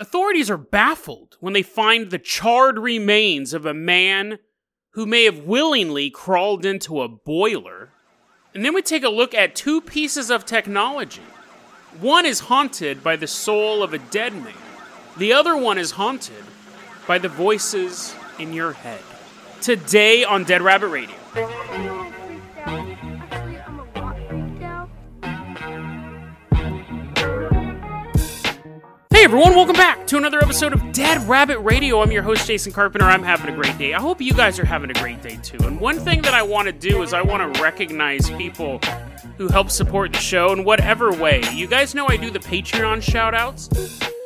Authorities 0.00 0.48
are 0.48 0.56
baffled 0.56 1.36
when 1.40 1.54
they 1.54 1.62
find 1.62 2.10
the 2.10 2.20
charred 2.20 2.78
remains 2.78 3.52
of 3.52 3.66
a 3.66 3.74
man 3.74 4.38
who 4.90 5.06
may 5.06 5.24
have 5.24 5.40
willingly 5.40 6.08
crawled 6.08 6.64
into 6.64 7.02
a 7.02 7.08
boiler. 7.08 7.90
And 8.54 8.64
then 8.64 8.74
we 8.74 8.82
take 8.82 9.02
a 9.02 9.08
look 9.08 9.34
at 9.34 9.56
two 9.56 9.80
pieces 9.80 10.30
of 10.30 10.46
technology. 10.46 11.22
One 12.00 12.26
is 12.26 12.40
haunted 12.40 13.02
by 13.02 13.16
the 13.16 13.26
soul 13.26 13.82
of 13.82 13.92
a 13.92 13.98
dead 13.98 14.34
man, 14.34 14.54
the 15.16 15.32
other 15.32 15.56
one 15.56 15.78
is 15.78 15.92
haunted 15.92 16.44
by 17.08 17.18
the 17.18 17.28
voices 17.28 18.14
in 18.38 18.52
your 18.52 18.74
head. 18.74 19.02
Today 19.60 20.22
on 20.22 20.44
Dead 20.44 20.62
Rabbit 20.62 20.88
Radio. 20.88 22.07
Everyone, 29.28 29.54
welcome 29.54 29.76
back 29.76 30.06
to 30.06 30.16
another 30.16 30.42
episode 30.42 30.72
of 30.72 30.90
Dead 30.92 31.20
Rabbit 31.28 31.58
Radio. 31.58 32.00
I'm 32.00 32.10
your 32.10 32.22
host, 32.22 32.46
Jason 32.46 32.72
Carpenter. 32.72 33.04
I'm 33.04 33.22
having 33.22 33.52
a 33.52 33.54
great 33.54 33.76
day. 33.76 33.92
I 33.92 34.00
hope 34.00 34.22
you 34.22 34.32
guys 34.32 34.58
are 34.58 34.64
having 34.64 34.88
a 34.88 34.94
great 34.94 35.20
day 35.20 35.38
too. 35.42 35.58
And 35.66 35.78
one 35.78 36.00
thing 36.00 36.22
that 36.22 36.32
I 36.32 36.40
want 36.40 36.64
to 36.64 36.72
do 36.72 37.02
is 37.02 37.12
I 37.12 37.20
want 37.20 37.54
to 37.54 37.62
recognize 37.62 38.30
people 38.30 38.78
who 39.36 39.48
help 39.48 39.70
support 39.70 40.14
the 40.14 40.18
show 40.18 40.54
in 40.54 40.64
whatever 40.64 41.12
way. 41.12 41.42
You 41.52 41.66
guys 41.66 41.94
know 41.94 42.06
I 42.08 42.16
do 42.16 42.30
the 42.30 42.38
Patreon 42.38 43.02
shout 43.02 43.34
outs. 43.34 43.68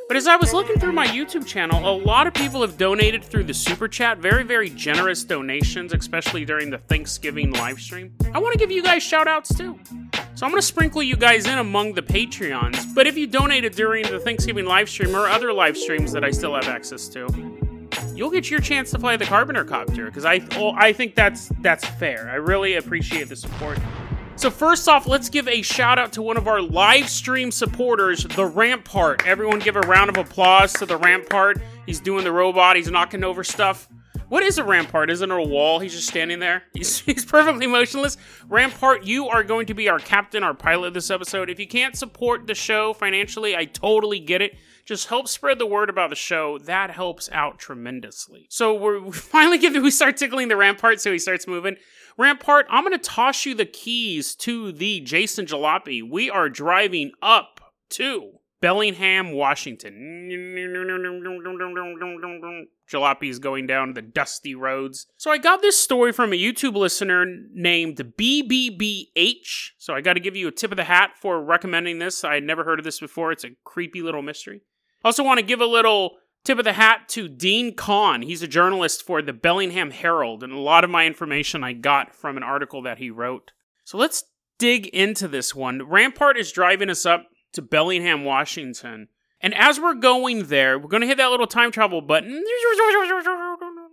But 0.07 0.17
as 0.17 0.29
I 0.29 0.37
was 0.37 0.53
looking 0.53 0.79
through 0.79 0.93
my 0.93 1.09
YouTube 1.09 1.49
channel, 1.49 1.81
a 1.85 1.97
lot 1.99 2.29
of 2.29 2.35
people 2.35 2.61
have 2.61 2.79
donated 2.79 3.25
through 3.25 3.45
the 3.45 3.55
super 3.55 3.89
chat. 3.89 4.19
Very, 4.19 4.45
very 4.45 4.71
generous 4.71 5.25
donations, 5.25 5.93
especially 5.93 6.45
during 6.45 6.71
the 6.71 6.79
Thanksgiving 6.79 7.51
live 7.55 7.81
stream. 7.81 8.15
I 8.33 8.39
want 8.39 8.53
to 8.53 8.59
give 8.59 8.71
you 8.71 8.85
guys 8.85 9.03
shout 9.03 9.27
outs 9.27 9.53
too. 9.53 9.81
So 10.43 10.47
I'm 10.47 10.51
going 10.51 10.61
to 10.61 10.67
sprinkle 10.67 11.05
you 11.05 11.15
guys 11.15 11.47
in 11.47 11.57
among 11.59 11.93
the 11.93 12.03
Patreons. 12.03 12.93
But 12.97 13.07
if 13.07 13.17
you 13.17 13.29
donated 13.29 13.77
during 13.77 14.05
the 14.11 14.19
Thanksgiving 14.19 14.65
live 14.65 14.91
stream 14.91 15.15
or 15.15 15.29
other 15.29 15.53
live 15.53 15.77
streams 15.77 16.11
that 16.11 16.25
I 16.25 16.33
still 16.33 16.53
have 16.57 16.65
access 16.65 17.07
to, 17.11 17.29
you'll 18.17 18.33
get 18.33 18.51
your 18.51 18.59
chance 18.59 18.91
to 18.91 18.99
fly 18.99 19.17
the 19.17 19.25
Carpenter 19.25 19.65
Copter 19.65 20.07
because 20.07 20.25
I, 20.25 20.41
oh, 20.57 20.73
I 20.73 20.95
think 20.95 21.15
that's 21.15 21.53
that's 21.61 21.85
fair. 21.85 22.29
I 22.29 22.35
really 22.35 22.75
appreciate 22.75 23.29
the 23.29 23.37
support. 23.37 23.79
So 24.35 24.51
first 24.51 24.89
off, 24.89 25.07
let's 25.07 25.29
give 25.29 25.47
a 25.47 25.63
shout 25.63 26.01
out 26.01 26.13
to 26.15 26.23
one 26.23 26.37
of 26.37 26.49
our 26.49 26.61
live 26.61 27.09
stream 27.09 27.53
supporters, 27.53 28.25
the 28.25 28.47
Rampart. 28.47 29.25
Everyone 29.25 29.61
give 29.61 29.77
a 29.77 29.81
round 29.83 30.11
of 30.11 30.17
applause 30.17 30.73
to 30.73 30.87
the 30.87 30.97
Rampart. 30.97 31.59
He's 31.87 32.01
doing 32.01 32.25
the 32.25 32.33
robot, 32.33 32.75
he's 32.75 32.91
knocking 32.91 33.23
over 33.23 33.45
stuff. 33.45 33.89
What 34.33 34.45
is 34.45 34.57
a 34.57 34.65
rampart? 34.65 35.11
Isn't 35.11 35.31
it 35.31 35.39
a 35.39 35.47
wall? 35.47 35.79
He's 35.79 35.93
just 35.93 36.09
standing 36.09 36.39
there. 36.39 36.63
He's, 36.73 37.01
he's 37.05 37.23
perfectly 37.23 37.67
motionless. 37.67 38.17
Rampart, 38.49 39.05
you 39.05 39.29
are 39.29 39.45
going 39.45 39.67
to 39.67 39.75
be 39.75 39.91
our 39.91 39.99
captain, 39.99 40.43
our 40.43 40.55
pilot 40.55 40.95
this 40.95 41.11
episode. 41.11 41.51
If 41.51 41.61
you 41.61 41.67
can't 41.67 41.95
support 41.95 42.47
the 42.47 42.55
show 42.55 42.95
financially, 42.95 43.55
I 43.55 43.67
totally 43.67 44.21
get 44.21 44.41
it. 44.41 44.57
Just 44.87 45.09
help 45.09 45.29
spread 45.29 45.59
the 45.59 45.67
word 45.67 45.91
about 45.91 46.09
the 46.09 46.17
show. 46.17 46.57
That 46.57 46.93
helps 46.93 47.29
out 47.31 47.59
tremendously. 47.59 48.47
So 48.49 48.73
we're 48.73 49.01
we 49.05 49.13
finally 49.13 49.59
get 49.59 49.75
we 49.75 49.91
start 49.91 50.17
tickling 50.17 50.49
the 50.49 50.57
rampart, 50.57 51.03
so 51.03 51.13
he 51.13 51.19
starts 51.19 51.47
moving. 51.47 51.77
Rampart, 52.17 52.65
I'm 52.71 52.85
going 52.85 52.99
to 52.99 53.05
toss 53.05 53.45
you 53.45 53.55
the 53.55 53.67
keys 53.67 54.35
to 54.37 54.73
the 54.73 55.01
Jason 55.01 55.45
Jalopy. 55.45 56.03
We 56.03 56.31
are 56.31 56.49
driving 56.49 57.13
up 57.21 57.61
to 57.91 58.39
Bellingham, 58.63 59.33
Washington. 59.33 60.29
Jalopy's 62.89 63.39
going 63.41 63.67
down 63.67 63.93
the 63.93 64.03
dusty 64.03 64.55
roads. 64.55 65.09
So 65.17 65.33
I 65.33 65.39
got 65.39 65.61
this 65.61 65.81
story 65.81 66.13
from 66.13 66.33
a 66.33 66.37
YouTube 66.39 66.77
listener 66.77 67.27
named 67.53 67.97
BBBH. 67.97 69.71
So 69.79 69.95
I 69.95 70.01
got 70.01 70.13
to 70.13 70.21
give 70.21 70.37
you 70.37 70.47
a 70.47 70.53
tip 70.53 70.71
of 70.71 70.77
the 70.77 70.85
hat 70.85 71.11
for 71.21 71.43
recommending 71.43 71.99
this. 71.99 72.23
I 72.23 72.35
had 72.35 72.45
never 72.45 72.63
heard 72.63 72.79
of 72.79 72.85
this 72.85 73.01
before. 73.01 73.33
It's 73.33 73.45
a 73.45 73.57
creepy 73.65 74.01
little 74.01 74.23
mystery. 74.23 74.63
I 75.05 75.09
also 75.09 75.25
want 75.25 75.41
to 75.41 75.45
give 75.45 75.61
a 75.61 75.67
little 75.67 76.13
tip 76.45 76.61
of 76.61 76.65
the 76.65 76.75
hat 76.75 77.09
to 77.09 77.29
Dean 77.29 77.75
Kahn. 77.75 78.23
He's 78.23 78.43
a 78.43 78.49
journalist 78.49 79.05
for 79.05 79.23
the 79.23 79.33
Bellingham 79.33 79.91
Herald, 79.91 80.45
and 80.45 80.53
a 80.53 80.59
lot 80.59 80.85
of 80.85 80.91
my 80.91 81.05
information 81.05 81.65
I 81.65 81.73
got 81.73 82.15
from 82.15 82.37
an 82.37 82.45
article 82.45 82.83
that 82.83 82.99
he 82.99 83.11
wrote. 83.11 83.51
So 83.85 83.99
let's 83.99 84.23
dig 84.61 84.87
into 84.87 85.27
this 85.27 85.53
one. 85.53 85.83
Rampart 85.89 86.39
is 86.39 86.53
driving 86.53 86.91
us 86.91 87.05
up 87.05 87.27
to 87.53 87.63
Bellingham, 87.63 88.25
Washington. 88.25 89.09
And 89.41 89.55
as 89.55 89.81
we're 89.81 89.95
going 89.95 90.47
there, 90.47 90.79
we're 90.79 90.89
going 90.89 91.01
to 91.01 91.07
hit 91.07 91.19
that 91.19 91.31
little 91.31 91.47
time 91.47 91.73
travel 91.73 92.01
button. 92.01 92.45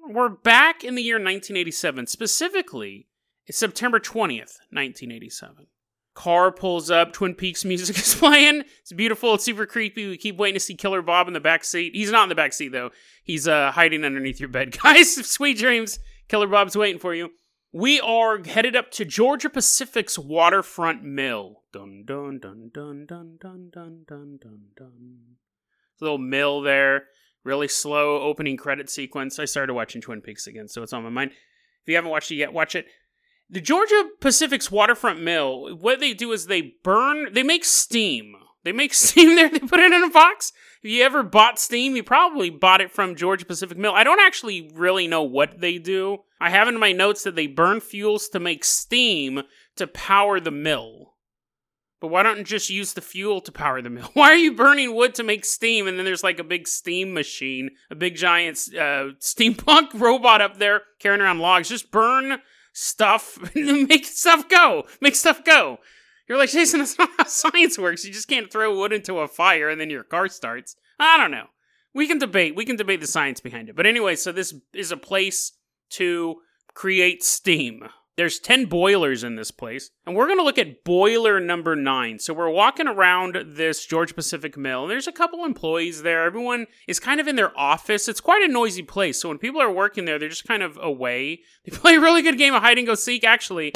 We're 0.08 0.30
back 0.30 0.84
in 0.84 0.96
the 0.96 1.02
year 1.02 1.16
1987. 1.16 2.08
Specifically, 2.08 3.08
it's 3.48 3.58
September 3.58 4.00
20th, 4.00 4.60
1987. 4.72 5.68
Car 6.14 6.52
pulls 6.52 6.92
up, 6.92 7.14
Twin 7.14 7.34
Peaks 7.34 7.66
music 7.66 7.98
is 8.00 8.14
playing. 8.14 8.64
It's 8.82 8.92
beautiful, 8.92 9.36
it's 9.36 9.46
super 9.46 9.66
creepy. 9.66 10.08
We 10.08 10.18
keep 10.18 10.38
waiting 10.38 10.56
to 10.56 10.60
see 10.60 10.76
Killer 10.76 11.02
Bob 11.02 11.28
in 11.28 11.34
the 11.34 11.40
back 11.40 11.64
seat. 11.64 11.96
He's 11.96 12.12
not 12.12 12.24
in 12.24 12.30
the 12.30 12.36
back 12.36 12.54
seat 12.54 12.72
though. 12.72 12.92
He's 13.24 13.48
uh, 13.48 13.72
hiding 13.72 14.04
underneath 14.04 14.40
your 14.40 14.50
bed. 14.50 14.78
Guys, 14.84 15.16
sweet 15.28 15.58
dreams. 15.58 16.00
Killer 16.28 16.48
Bob's 16.48 16.76
waiting 16.78 17.00
for 17.00 17.16
you. 17.16 17.32
We 17.72 18.00
are 18.00 18.44
headed 18.44 18.76
up 18.76 18.90
to 18.92 19.06
Georgia 19.06 19.50
Pacific's 19.50 20.18
waterfront 20.18 21.04
mill. 21.04 21.62
Dun 21.72 22.04
dun 22.04 22.40
dun 22.42 22.72
dun 22.74 23.06
dun 23.06 23.38
dun 23.40 23.70
dun 23.72 24.04
dun 24.08 24.40
dun 24.42 24.60
dun. 24.76 25.20
Little 26.02 26.18
mill 26.18 26.62
there. 26.62 27.04
Really 27.44 27.68
slow 27.68 28.22
opening 28.22 28.58
credit 28.58 28.90
sequence. 28.90 29.38
I 29.38 29.46
started 29.46 29.76
watching 29.76 30.02
Twin 30.02 30.22
Peaks 30.22 30.48
again, 30.48 30.68
so 30.68 30.82
it's 30.82 30.94
on 30.94 31.04
my 31.04 31.10
mind. 31.10 31.32
If 31.32 31.88
you 31.88 31.96
haven't 31.96 32.10
watched 32.10 32.32
it 32.32 32.36
yet, 32.36 32.54
watch 32.54 32.74
it. 32.74 32.88
The 33.52 33.62
Georgia 33.62 34.10
Pacific's 34.20 34.72
waterfront 34.72 35.22
mill, 35.22 35.76
what 35.78 36.00
they 36.00 36.14
do 36.14 36.32
is 36.32 36.48
they 36.48 36.74
burn, 36.84 37.34
they 37.34 37.44
make 37.44 37.66
steam. 37.66 38.34
They 38.64 38.72
make 38.72 38.94
steam 38.96 39.36
there, 39.36 39.50
they 39.50 39.60
put 39.60 39.80
it 39.80 39.92
in 39.92 40.04
a 40.04 40.10
box. 40.10 40.52
If 40.82 40.92
you 40.92 41.04
ever 41.04 41.24
bought 41.24 41.60
steam, 41.60 41.96
you 41.96 42.04
probably 42.04 42.50
bought 42.50 42.82
it 42.82 42.92
from 42.92 43.16
Georgia 43.16 43.46
Pacific 43.46 43.78
Mill. 43.78 43.94
I 43.94 44.04
don't 44.04 44.22
actually 44.22 44.72
really 44.74 45.08
know 45.08 45.24
what 45.24 45.60
they 45.60 45.78
do. 45.78 46.20
I 46.40 46.50
have 46.50 46.70
in 46.70 46.80
my 46.80 46.94
notes 46.94 47.24
that 47.24 47.36
they 47.36 47.48
burn 47.48 47.82
fuels 47.82 48.30
to 48.30 48.40
make 48.40 48.64
steam 48.64 49.42
to 49.76 49.88
power 49.88 50.40
the 50.40 50.52
mill. 50.52 51.16
But 52.00 52.08
why 52.08 52.24
don't 52.24 52.38
you 52.38 52.44
just 52.46 52.70
use 52.70 52.94
the 52.94 53.02
fuel 53.02 53.42
to 53.42 53.52
power 53.52 53.82
the 53.82 53.90
mill? 53.90 54.10
Why 54.14 54.30
are 54.30 54.38
you 54.38 54.56
burning 54.56 54.96
wood 54.96 55.16
to 55.16 55.24
make 55.24 55.44
steam 55.44 55.86
and 55.86 55.98
then 55.98 56.06
there's 56.06 56.24
like 56.24 56.40
a 56.40 56.46
big 56.46 56.66
steam 56.66 57.14
machine, 57.14 57.72
a 57.92 57.96
big 57.96 58.16
giant 58.16 58.58
uh, 58.74 59.12
steampunk 59.20 59.88
robot 60.00 60.40
up 60.40 60.60
there 60.60 60.84
carrying 61.00 61.20
around 61.22 61.40
logs? 61.40 61.68
Just 61.68 61.92
burn 61.92 62.40
stuff 62.72 63.38
make 63.54 64.06
stuff 64.06 64.48
go. 64.48 64.86
Make 65.02 65.16
stuff 65.16 65.44
go. 65.44 65.80
You're 66.30 66.38
like, 66.38 66.52
Jason, 66.52 66.80
that's 66.80 66.98
not 66.98 67.10
how 67.18 67.24
science 67.26 67.80
works. 67.80 68.06
You 68.06 68.14
just 68.14 68.28
can't 68.28 68.52
throw 68.52 68.78
wood 68.78 68.94
into 68.94 69.18
a 69.18 69.28
fire 69.28 69.68
and 69.68 69.82
then 69.82 69.90
your 69.90 70.04
car 70.04 70.30
starts. 70.30 70.76
I 71.00 71.18
don't 71.18 71.32
know. 71.32 71.48
We 71.96 72.08
can 72.08 72.20
debate. 72.20 72.56
We 72.56 72.66
can 72.66 72.76
debate 72.76 73.02
the 73.02 73.08
science 73.08 73.40
behind 73.40 73.68
it. 73.68 73.76
But 73.76 73.88
anyway, 73.88 74.16
so 74.16 74.32
this 74.32 74.54
is 74.74 74.92
a 74.92 74.98
place 74.98 75.54
to 75.92 76.38
create 76.76 77.24
steam. 77.24 77.84
There's 78.16 78.38
10 78.38 78.66
boilers 78.66 79.24
in 79.24 79.38
this 79.38 79.50
place, 79.50 79.92
and 80.06 80.14
we're 80.14 80.28
going 80.28 80.40
to 80.40 80.44
look 80.44 80.58
at 80.58 80.84
boiler 80.84 81.40
number 81.40 81.74
9. 81.74 82.20
So 82.20 82.34
we're 82.34 82.50
walking 82.50 82.86
around 82.86 83.38
this 83.46 83.86
Georgia 83.86 84.14
Pacific 84.14 84.58
mill, 84.58 84.84
and 84.84 84.92
there's 84.92 85.08
a 85.08 85.14
couple 85.14 85.46
employees 85.46 86.02
there. 86.02 86.26
Everyone 86.26 86.68
is 86.86 87.00
kind 87.00 87.22
of 87.22 87.30
in 87.30 87.38
their 87.38 87.58
office. 87.58 88.10
It's 88.10 88.20
quite 88.20 88.44
a 88.44 88.52
noisy 88.52 88.84
place. 88.84 89.22
So 89.22 89.30
when 89.30 89.38
people 89.38 89.62
are 89.62 89.72
working 89.72 90.04
there, 90.04 90.20
they're 90.20 90.28
just 90.28 90.46
kind 90.46 90.62
of 90.62 90.78
away. 90.82 91.40
They 91.64 91.72
play 91.76 91.96
a 91.96 92.02
really 92.02 92.22
good 92.22 92.38
game 92.38 92.54
of 92.54 92.62
hide 92.62 92.78
and 92.78 92.86
go 92.86 92.94
seek 92.94 93.24
actually. 93.24 93.74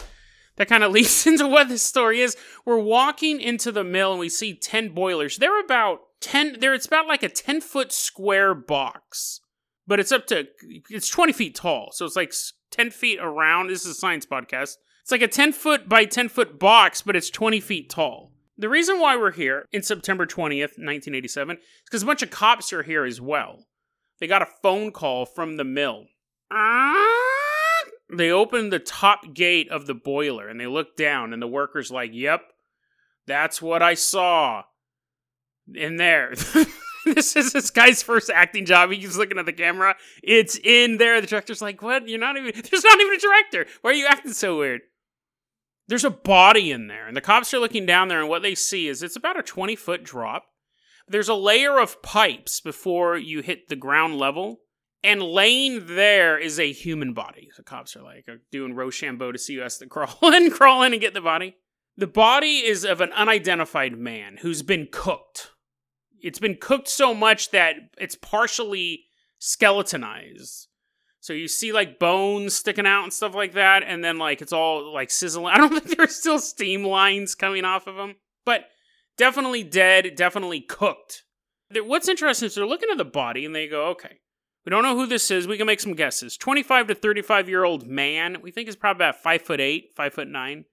That 0.56 0.69
kind 0.69 0.84
of 0.84 0.91
leads 0.94 1.25
into 1.28 1.47
what 1.47 1.69
this 1.69 1.84
story 1.84 2.22
is. 2.22 2.38
We're 2.66 2.78
walking 2.78 3.41
into 3.41 3.72
the 3.72 3.84
mill 3.84 4.12
and 4.12 4.19
we 4.19 4.30
see 4.30 4.53
10 4.53 4.90
boilers. 4.90 5.38
They're 5.38 5.59
about 5.59 6.02
10 6.22 6.58
they're, 6.59 6.74
it's 6.74 6.86
about 6.86 7.08
like 7.08 7.24
a 7.24 7.30
10 7.30 7.62
foot 7.62 7.91
square 7.91 8.56
box. 8.56 9.41
But 9.86 10.00
it's 10.00 10.12
up 10.12 10.28
to 10.28 10.47
it's 10.90 11.09
20 11.09 11.34
feet 11.34 11.56
tall. 11.56 11.90
So 11.91 12.06
it's 12.06 12.16
like 12.16 12.34
10 12.72 12.91
feet 12.91 13.19
around. 13.22 13.68
This 13.68 13.81
is 13.81 13.91
a 13.91 13.94
science 13.94 14.25
podcast. 14.25 14.78
It's 15.02 15.12
like 15.12 15.22
a 15.22 15.28
10 15.28 15.52
foot 15.52 15.90
by 15.90 16.06
10 16.06 16.30
foot 16.30 16.58
box, 16.58 17.02
but 17.02 17.16
it's 17.18 17.30
20 17.30 17.59
feet 17.59 17.90
tall. 17.90 18.31
The 18.58 18.70
reason 18.70 19.00
why 19.00 19.18
we're 19.18 19.31
here 19.31 19.68
in 19.72 19.81
September 19.81 20.25
20th, 20.25 20.78
1987, 20.78 21.58
is 21.58 21.64
because 21.85 22.03
a 22.03 22.06
bunch 22.06 22.22
of 22.22 22.30
cops 22.30 22.72
are 22.72 22.84
here 22.84 23.03
as 23.03 23.20
well. 23.20 23.66
They 24.20 24.28
got 24.28 24.41
a 24.44 24.47
phone 24.61 24.91
call 24.91 25.26
from 25.26 25.58
the 25.58 25.64
mill. 25.64 26.05
Ah! 26.50 27.33
They 28.11 28.32
open 28.32 28.70
the 28.70 28.79
top 28.79 29.34
gate 29.34 29.70
of 29.70 29.88
the 29.88 29.94
boiler 29.94 30.47
and 30.47 30.59
they 30.59 30.67
look 30.67 30.96
down, 30.96 31.34
and 31.34 31.41
the 31.41 31.47
worker's 31.47 31.91
like, 31.91 32.11
Yep, 32.14 32.41
that's 33.26 33.61
what 33.61 33.82
I 33.82 33.94
saw 33.94 34.64
in 35.73 35.97
there. 35.97 36.34
this 37.05 37.35
is 37.35 37.53
this 37.53 37.70
guy's 37.70 38.03
first 38.03 38.29
acting 38.29 38.66
job. 38.66 38.91
He's 38.91 39.17
looking 39.17 39.38
at 39.38 39.46
the 39.46 39.53
camera. 39.53 39.96
It's 40.22 40.58
in 40.64 40.97
there. 40.97 41.22
The 41.22 41.28
director's 41.28 41.61
like, 41.61 41.82
"What? 41.82 42.08
You're 42.08 42.20
not 42.20 42.38
even. 42.38 42.52
There's 42.72 42.84
not 42.84 43.00
even 43.00 43.14
a 43.14 43.20
director. 43.20 43.66
Why 43.82 43.91
are 43.91 43.96
you 43.96 44.08
acting 44.08 44.34
so 44.34 44.58
weird?" 44.58 44.82
There's 45.88 46.05
a 46.05 46.09
body 46.09 46.72
in 46.72 46.88
there, 46.88 47.08
and 47.08 47.16
the 47.16 47.22
cops 47.22 47.53
are 47.53 47.59
looking 47.59 47.85
down 47.85 48.08
there, 48.08 48.22
and 48.22 48.29
what 48.29 48.41
they 48.41 48.55
see 48.55 48.88
is 48.88 49.03
it's 49.03 49.17
about 49.17 49.38
a 49.38 49.44
20 49.44 49.76
foot 49.76 50.03
drop. 50.03 50.46
There's 51.08 51.28
a 51.28 51.34
layer 51.34 51.79
of 51.79 52.02
pipes 52.02 52.61
before 52.61 53.17
you 53.17 53.41
hit 53.41 53.67
the 53.67 53.76
ground 53.76 54.17
level, 54.17 54.61
and 55.03 55.22
laying 55.22 55.96
there 55.96 56.38
is 56.38 56.59
a 56.59 56.72
human 56.72 57.14
body. 57.14 57.50
The 57.55 57.64
cops 57.64 57.96
are 57.96 58.03
like 58.03 58.26
uh, 58.29 58.35
doing 58.52 58.73
Rochambeau 58.73 59.32
to 59.32 59.40
see 59.40 59.58
has 59.58 59.78
to 59.79 59.88
crawl 59.88 60.17
in, 60.34 60.52
crawl 60.52 60.84
in, 60.84 60.94
and 60.94 61.02
get 61.02 61.14
the 61.14 61.22
body. 61.22 61.55
The 61.96 62.08
body 62.08 62.58
is 62.66 62.85
of 62.85 63.02
an 63.02 63.11
unidentified 63.11 63.97
man 63.97 64.38
who's 64.41 64.64
been 64.64 64.88
cooked 64.91 65.50
it's 66.23 66.40
been 66.40 66.55
cooked 66.55 66.88
so 66.88 67.14
much 67.14 67.52
that 67.52 67.76
it's 68.00 68.16
partially 68.16 69.05
skeletonized. 69.40 70.70
So 71.20 71.34
you 71.34 71.47
see 71.47 71.72
like 71.73 72.00
bones 72.00 72.55
sticking 72.55 72.88
out 72.88 73.03
and 73.03 73.14
stuff 73.14 73.35
like 73.35 73.53
that, 73.53 73.84
and 73.85 74.03
then 74.03 74.17
like 74.17 74.41
it's 74.41 74.53
all 74.53 74.91
like 74.94 75.11
sizzling. 75.11 75.47
I 75.53 75.58
don't 75.58 75.70
think 75.70 75.96
there's 75.96 76.16
still 76.16 76.40
steam 76.40 76.84
lines 76.85 77.35
coming 77.35 77.66
off 77.66 77.88
of 77.88 77.96
them, 77.96 78.16
but 78.46 78.66
definitely 79.17 79.64
dead, 79.64 80.16
definitely 80.16 80.61
cooked. 80.61 81.23
What's 81.76 82.08
interesting 82.08 82.47
is 82.47 82.55
they're 82.55 82.66
looking 82.66 82.90
at 82.91 82.97
the 82.97 83.05
body 83.05 83.46
and 83.46 83.53
they 83.53 83.67
go, 83.67 83.88
okay, 83.88 84.20
we 84.66 84.70
don't 84.70 84.84
know 84.84 84.96
who 84.96 85.08
this 85.08 85.30
is. 85.30 85.48
We 85.48 85.58
can 85.58 85.68
make 85.68 85.82
some 85.82 85.94
guesses. 85.94 86.38
25 86.38 86.88
to 86.88 86.96
35 86.96 87.50
year 87.50 87.64
old 87.64 87.88
man. 87.88 88.38
We 88.42 88.52
think 88.52 88.70
is 88.70 88.76
probably 88.76 89.06
about 89.06 89.22
five 89.22 89.42
foot 89.42 89.60
eight, 89.60 89.92
five 89.96 90.14
foot 90.14 90.28
nine. 90.28 90.66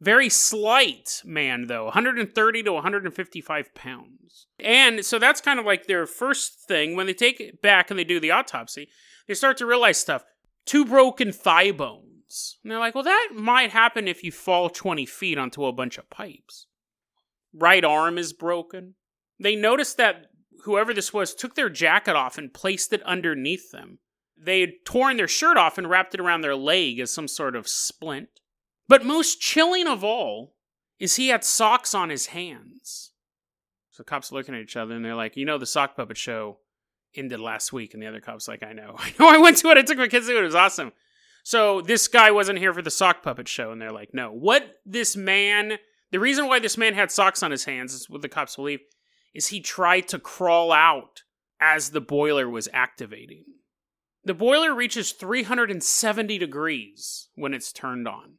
Very 0.00 0.28
slight 0.28 1.22
man, 1.24 1.66
though, 1.66 1.84
130 1.86 2.62
to 2.62 2.72
155 2.72 3.74
pounds. 3.74 4.46
And 4.60 5.04
so 5.04 5.18
that's 5.18 5.40
kind 5.40 5.58
of 5.58 5.66
like 5.66 5.86
their 5.86 6.06
first 6.06 6.60
thing. 6.68 6.94
When 6.94 7.06
they 7.06 7.14
take 7.14 7.40
it 7.40 7.60
back 7.60 7.90
and 7.90 7.98
they 7.98 8.04
do 8.04 8.20
the 8.20 8.30
autopsy, 8.30 8.88
they 9.26 9.34
start 9.34 9.56
to 9.58 9.66
realize 9.66 9.98
stuff. 9.98 10.24
Two 10.66 10.84
broken 10.84 11.32
thigh 11.32 11.72
bones. 11.72 12.58
And 12.62 12.70
they're 12.70 12.78
like, 12.78 12.94
well, 12.94 13.04
that 13.04 13.30
might 13.34 13.70
happen 13.70 14.06
if 14.06 14.22
you 14.22 14.30
fall 14.30 14.70
20 14.70 15.04
feet 15.06 15.36
onto 15.36 15.64
a 15.64 15.72
bunch 15.72 15.98
of 15.98 16.10
pipes. 16.10 16.66
Right 17.52 17.84
arm 17.84 18.18
is 18.18 18.32
broken. 18.32 18.94
They 19.40 19.56
notice 19.56 19.94
that 19.94 20.26
whoever 20.64 20.92
this 20.92 21.12
was 21.12 21.34
took 21.34 21.54
their 21.54 21.70
jacket 21.70 22.16
off 22.16 22.38
and 22.38 22.52
placed 22.52 22.92
it 22.92 23.02
underneath 23.02 23.70
them. 23.70 23.98
They 24.36 24.60
had 24.60 24.84
torn 24.84 25.16
their 25.16 25.28
shirt 25.28 25.56
off 25.56 25.78
and 25.78 25.90
wrapped 25.90 26.14
it 26.14 26.20
around 26.20 26.42
their 26.42 26.54
leg 26.54 27.00
as 27.00 27.10
some 27.10 27.28
sort 27.28 27.56
of 27.56 27.68
splint. 27.68 28.28
But 28.86 29.04
most 29.04 29.40
chilling 29.40 29.86
of 29.86 30.04
all 30.04 30.54
is 30.98 31.16
he 31.16 31.28
had 31.28 31.44
socks 31.44 31.94
on 31.94 32.08
his 32.08 32.26
hands. 32.26 33.12
So 33.90 34.02
the 34.02 34.08
cops 34.08 34.32
looking 34.32 34.54
at 34.54 34.60
each 34.60 34.76
other 34.76 34.94
and 34.94 35.04
they're 35.04 35.14
like, 35.14 35.36
you 35.36 35.44
know, 35.44 35.58
the 35.58 35.66
sock 35.66 35.96
puppet 35.96 36.16
show 36.16 36.58
ended 37.14 37.40
last 37.40 37.72
week. 37.72 37.94
And 37.94 38.02
the 38.02 38.06
other 38.06 38.20
cop's 38.20 38.48
like, 38.48 38.62
I 38.62 38.72
know. 38.72 38.94
I 38.98 39.12
know 39.18 39.28
I 39.28 39.38
went 39.38 39.56
to 39.58 39.68
it. 39.68 39.78
I 39.78 39.82
took 39.82 39.98
my 39.98 40.08
kids 40.08 40.26
to 40.26 40.36
it. 40.36 40.40
It 40.40 40.44
was 40.44 40.54
awesome. 40.54 40.92
So 41.42 41.80
this 41.80 42.08
guy 42.08 42.30
wasn't 42.30 42.58
here 42.58 42.74
for 42.74 42.82
the 42.82 42.90
sock 42.90 43.22
puppet 43.22 43.48
show. 43.48 43.72
And 43.72 43.80
they're 43.80 43.92
like, 43.92 44.10
no. 44.12 44.32
What 44.32 44.64
this 44.84 45.16
man, 45.16 45.78
the 46.10 46.20
reason 46.20 46.46
why 46.46 46.58
this 46.58 46.78
man 46.78 46.94
had 46.94 47.10
socks 47.10 47.42
on 47.42 47.50
his 47.50 47.64
hands, 47.64 47.94
is 47.94 48.08
what 48.08 48.22
the 48.22 48.28
cops 48.28 48.56
believe, 48.56 48.80
is 49.38 49.46
he 49.46 49.60
tried 49.60 50.08
to 50.08 50.18
crawl 50.18 50.72
out 50.72 51.22
as 51.60 51.90
the 51.90 52.00
boiler 52.00 52.48
was 52.48 52.68
activating. 52.72 53.44
The 54.24 54.34
boiler 54.34 54.74
reaches 54.74 55.12
370 55.12 56.36
degrees 56.36 57.28
when 57.36 57.54
it's 57.54 57.72
turned 57.72 58.06
on 58.06 58.34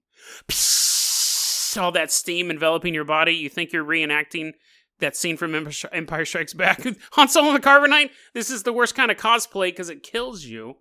all 1.77 1.91
that 1.91 2.11
steam 2.11 2.49
enveloping 2.49 2.93
your 2.93 3.05
body. 3.05 3.33
You 3.33 3.49
think 3.49 3.71
you're 3.71 3.85
reenacting 3.85 4.53
that 4.99 5.15
scene 5.15 5.37
from 5.37 5.69
Empire 5.91 6.25
Strikes 6.25 6.53
Back. 6.53 6.85
Han 7.13 7.29
Solo 7.29 7.49
and 7.49 7.55
the 7.55 7.67
Carbonite. 7.67 8.09
This 8.33 8.49
is 8.49 8.63
the 8.63 8.73
worst 8.73 8.95
kind 8.95 9.11
of 9.11 9.17
cosplay 9.17 9.67
because 9.67 9.89
it 9.89 10.03
kills 10.03 10.43
you. 10.43 10.75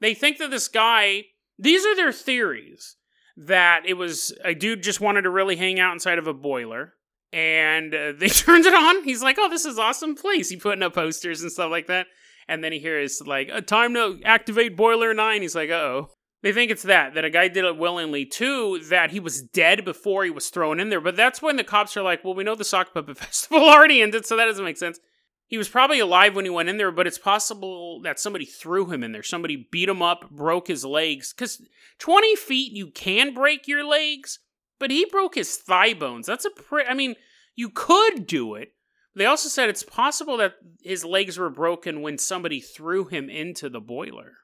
They 0.00 0.14
think 0.14 0.38
that 0.38 0.50
this 0.50 0.68
guy. 0.68 1.24
These 1.58 1.84
are 1.84 1.96
their 1.96 2.12
theories. 2.12 2.96
That 3.36 3.82
it 3.86 3.94
was 3.94 4.36
a 4.44 4.54
dude 4.54 4.82
just 4.82 5.00
wanted 5.00 5.22
to 5.22 5.30
really 5.30 5.56
hang 5.56 5.80
out 5.80 5.92
inside 5.92 6.18
of 6.18 6.26
a 6.26 6.34
boiler. 6.34 6.94
And 7.32 7.94
uh, 7.94 8.12
they 8.16 8.28
turned 8.28 8.66
it 8.66 8.74
on. 8.74 9.04
He's 9.04 9.22
like, 9.22 9.36
oh, 9.38 9.48
this 9.48 9.64
is 9.64 9.78
awesome 9.78 10.14
place. 10.14 10.48
He 10.48 10.56
putting 10.56 10.82
up 10.82 10.94
posters 10.94 11.42
and 11.42 11.52
stuff 11.52 11.70
like 11.70 11.86
that. 11.86 12.06
And 12.48 12.64
then 12.64 12.72
he 12.72 12.80
hears 12.80 13.22
like, 13.24 13.48
"A 13.52 13.62
time 13.62 13.94
to 13.94 14.20
activate 14.24 14.76
boiler 14.76 15.14
nine. 15.14 15.42
He's 15.42 15.54
like, 15.54 15.70
oh. 15.70 16.10
They 16.42 16.52
think 16.52 16.70
it's 16.70 16.84
that, 16.84 17.14
that 17.14 17.24
a 17.24 17.30
guy 17.30 17.48
did 17.48 17.66
it 17.66 17.76
willingly. 17.76 18.24
Two, 18.24 18.80
that 18.88 19.10
he 19.10 19.20
was 19.20 19.42
dead 19.42 19.84
before 19.84 20.24
he 20.24 20.30
was 20.30 20.48
thrown 20.48 20.80
in 20.80 20.88
there. 20.88 21.00
But 21.00 21.16
that's 21.16 21.42
when 21.42 21.56
the 21.56 21.64
cops 21.64 21.96
are 21.96 22.02
like, 22.02 22.24
well, 22.24 22.34
we 22.34 22.44
know 22.44 22.54
the 22.54 22.64
sock 22.64 22.94
puppet 22.94 23.18
festival 23.18 23.68
already 23.68 24.00
ended, 24.00 24.24
so 24.24 24.36
that 24.36 24.46
doesn't 24.46 24.64
make 24.64 24.78
sense. 24.78 24.98
He 25.46 25.58
was 25.58 25.68
probably 25.68 25.98
alive 25.98 26.36
when 26.36 26.44
he 26.44 26.50
went 26.50 26.68
in 26.68 26.76
there, 26.78 26.92
but 26.92 27.06
it's 27.06 27.18
possible 27.18 28.00
that 28.02 28.20
somebody 28.20 28.44
threw 28.44 28.88
him 28.88 29.02
in 29.02 29.12
there. 29.12 29.22
Somebody 29.22 29.68
beat 29.70 29.88
him 29.88 30.00
up, 30.00 30.30
broke 30.30 30.68
his 30.68 30.84
legs. 30.84 31.34
Because 31.34 31.60
20 31.98 32.36
feet, 32.36 32.72
you 32.72 32.86
can 32.86 33.34
break 33.34 33.66
your 33.66 33.84
legs, 33.84 34.38
but 34.80 34.90
he 34.90 35.04
broke 35.04 35.36
his 35.36 35.56
thigh 35.56 35.94
bones. 35.94 36.26
That's 36.26 36.44
a 36.44 36.50
pretty, 36.50 36.88
I 36.88 36.94
mean, 36.94 37.14
you 37.54 37.70
could 37.70 38.26
do 38.26 38.56
it. 38.56 38.72
They 39.14 39.26
also 39.26 39.48
said 39.48 39.68
it's 39.68 39.82
possible 39.82 40.36
that 40.38 40.54
his 40.82 41.04
legs 41.04 41.38
were 41.38 41.50
broken 41.50 42.02
when 42.02 42.18
somebody 42.18 42.60
threw 42.60 43.04
him 43.04 43.28
into 43.28 43.68
the 43.68 43.80
boiler. 43.80 44.38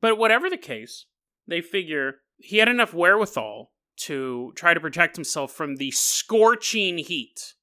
But 0.00 0.18
whatever 0.18 0.50
the 0.50 0.56
case, 0.56 1.06
they 1.46 1.60
figure 1.60 2.16
he 2.36 2.58
had 2.58 2.68
enough 2.68 2.92
wherewithal 2.92 3.72
to 3.96 4.52
try 4.56 4.74
to 4.74 4.80
protect 4.80 5.16
himself 5.16 5.52
from 5.52 5.76
the 5.76 5.90
scorching 5.92 6.98
heat. 6.98 7.54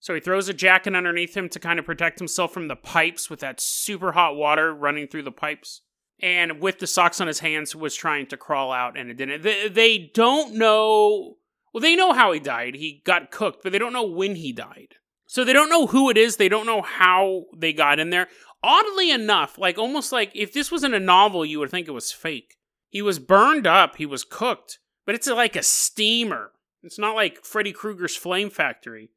So 0.00 0.14
he 0.14 0.20
throws 0.20 0.48
a 0.48 0.54
jacket 0.54 0.94
underneath 0.94 1.36
him 1.36 1.48
to 1.48 1.58
kind 1.58 1.78
of 1.78 1.86
protect 1.86 2.18
himself 2.18 2.52
from 2.52 2.68
the 2.68 2.76
pipes 2.76 3.28
with 3.28 3.40
that 3.40 3.60
super 3.60 4.12
hot 4.12 4.36
water 4.36 4.72
running 4.72 5.08
through 5.08 5.24
the 5.24 5.32
pipes. 5.32 5.82
And 6.20 6.60
with 6.60 6.78
the 6.78 6.86
socks 6.86 7.20
on 7.20 7.26
his 7.26 7.40
hands, 7.40 7.74
was 7.74 7.94
trying 7.94 8.26
to 8.26 8.36
crawl 8.36 8.72
out 8.72 8.98
and 8.98 9.10
it 9.10 9.14
didn't. 9.14 9.42
They, 9.42 9.68
they 9.68 10.10
don't 10.14 10.54
know. 10.54 11.36
Well, 11.72 11.80
they 11.80 11.96
know 11.96 12.12
how 12.12 12.32
he 12.32 12.40
died. 12.40 12.74
He 12.74 13.02
got 13.04 13.30
cooked, 13.30 13.62
but 13.62 13.72
they 13.72 13.78
don't 13.78 13.92
know 13.92 14.06
when 14.06 14.36
he 14.36 14.52
died. 14.52 14.94
So 15.26 15.44
they 15.44 15.52
don't 15.52 15.68
know 15.68 15.86
who 15.86 16.08
it 16.08 16.16
is. 16.16 16.36
They 16.36 16.48
don't 16.48 16.66
know 16.66 16.82
how 16.82 17.44
they 17.54 17.72
got 17.72 17.98
in 17.98 18.10
there. 18.10 18.28
Oddly 18.62 19.10
enough, 19.10 19.58
like 19.58 19.78
almost 19.78 20.10
like 20.10 20.32
if 20.34 20.52
this 20.52 20.70
was 20.70 20.82
in 20.82 20.94
a 20.94 21.00
novel, 21.00 21.44
you 21.44 21.58
would 21.60 21.70
think 21.70 21.86
it 21.86 21.92
was 21.92 22.10
fake. 22.10 22.56
He 22.88 23.02
was 23.02 23.18
burned 23.18 23.66
up, 23.66 23.96
he 23.96 24.06
was 24.06 24.24
cooked, 24.24 24.78
but 25.04 25.14
it's 25.14 25.26
like 25.26 25.54
a 25.54 25.62
steamer. 25.62 26.52
It's 26.82 26.98
not 26.98 27.14
like 27.14 27.44
Freddy 27.44 27.72
Krueger's 27.72 28.16
Flame 28.16 28.50
Factory. 28.50 29.10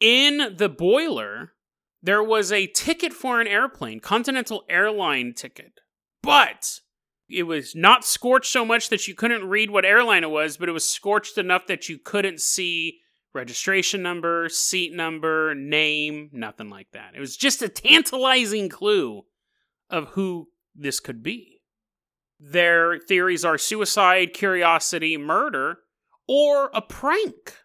In 0.00 0.56
the 0.56 0.68
boiler, 0.68 1.52
there 2.02 2.22
was 2.22 2.50
a 2.50 2.66
ticket 2.66 3.12
for 3.12 3.40
an 3.40 3.46
airplane, 3.46 4.00
Continental 4.00 4.64
Airline 4.68 5.32
ticket. 5.32 5.80
But 6.22 6.80
it 7.28 7.44
was 7.44 7.74
not 7.74 8.04
scorched 8.04 8.50
so 8.50 8.64
much 8.64 8.88
that 8.88 9.08
you 9.08 9.14
couldn't 9.14 9.48
read 9.48 9.70
what 9.70 9.84
airline 9.84 10.24
it 10.24 10.30
was, 10.30 10.56
but 10.56 10.68
it 10.68 10.72
was 10.72 10.86
scorched 10.86 11.38
enough 11.38 11.66
that 11.66 11.88
you 11.88 11.98
couldn't 11.98 12.40
see 12.40 13.00
registration 13.32 14.02
number, 14.02 14.48
seat 14.48 14.94
number, 14.94 15.54
name, 15.54 16.30
nothing 16.32 16.70
like 16.70 16.88
that. 16.92 17.14
It 17.14 17.20
was 17.20 17.36
just 17.36 17.62
a 17.62 17.68
tantalizing 17.68 18.68
clue 18.68 19.22
of 19.90 20.08
who 20.08 20.48
this 20.74 21.00
could 21.00 21.22
be. 21.22 21.60
Their 22.38 22.98
theories 22.98 23.44
are 23.44 23.58
suicide, 23.58 24.34
curiosity, 24.34 25.16
murder, 25.16 25.78
or 26.28 26.70
a 26.74 26.82
prank. 26.82 27.56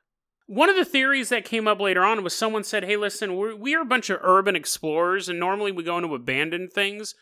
One 0.48 0.70
of 0.70 0.76
the 0.76 0.86
theories 0.86 1.30
that 1.30 1.46
came 1.46 1.68
up 1.68 1.80
later 1.80 2.04
on 2.04 2.24
was 2.24 2.36
someone 2.36 2.64
said, 2.64 2.84
Hey, 2.84 2.98
listen, 2.98 3.36
we're, 3.36 3.56
we 3.56 3.76
are 3.76 3.82
a 3.82 3.86
bunch 3.86 4.10
of 4.10 4.20
urban 4.24 4.56
explorers, 4.56 5.30
and 5.30 5.40
normally 5.40 5.72
we 5.72 5.84
go 5.84 5.98
into 5.98 6.16
abandoned 6.16 6.74
things, 6.74 7.14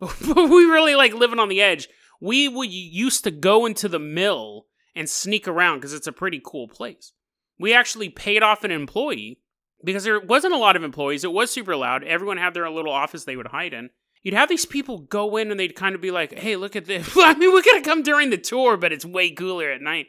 but 0.00 0.48
we 0.48 0.64
really 0.64 0.94
like 0.94 1.14
living 1.14 1.38
on 1.38 1.48
the 1.48 1.62
edge. 1.62 1.88
We 2.20 2.48
would 2.48 2.72
used 2.72 3.24
to 3.24 3.30
go 3.30 3.66
into 3.66 3.88
the 3.88 3.98
mill 3.98 4.66
and 4.94 5.08
sneak 5.08 5.46
around 5.46 5.78
because 5.78 5.92
it's 5.92 6.06
a 6.06 6.12
pretty 6.12 6.40
cool 6.44 6.68
place. 6.68 7.12
We 7.58 7.74
actually 7.74 8.08
paid 8.08 8.42
off 8.42 8.64
an 8.64 8.70
employee 8.70 9.40
because 9.84 10.04
there 10.04 10.20
wasn't 10.20 10.54
a 10.54 10.58
lot 10.58 10.76
of 10.76 10.82
employees. 10.82 11.24
It 11.24 11.32
was 11.32 11.50
super 11.50 11.76
loud. 11.76 12.04
Everyone 12.04 12.36
had 12.36 12.54
their 12.54 12.68
little 12.70 12.92
office 12.92 13.24
they 13.24 13.36
would 13.36 13.48
hide 13.48 13.72
in 13.72 13.90
you'd 14.22 14.34
have 14.34 14.48
these 14.48 14.66
people 14.66 14.98
go 14.98 15.36
in 15.36 15.50
and 15.50 15.58
they'd 15.58 15.74
kind 15.74 15.94
of 15.94 16.00
be 16.00 16.10
like, 16.10 16.38
hey, 16.38 16.56
look 16.56 16.76
at 16.76 16.86
this. 16.86 17.10
I 17.16 17.34
mean, 17.34 17.52
we're 17.52 17.62
to 17.62 17.80
come 17.82 18.02
during 18.02 18.30
the 18.30 18.38
tour, 18.38 18.76
but 18.76 18.92
it's 18.92 19.04
way 19.04 19.30
cooler 19.30 19.70
at 19.70 19.80
night. 19.80 20.06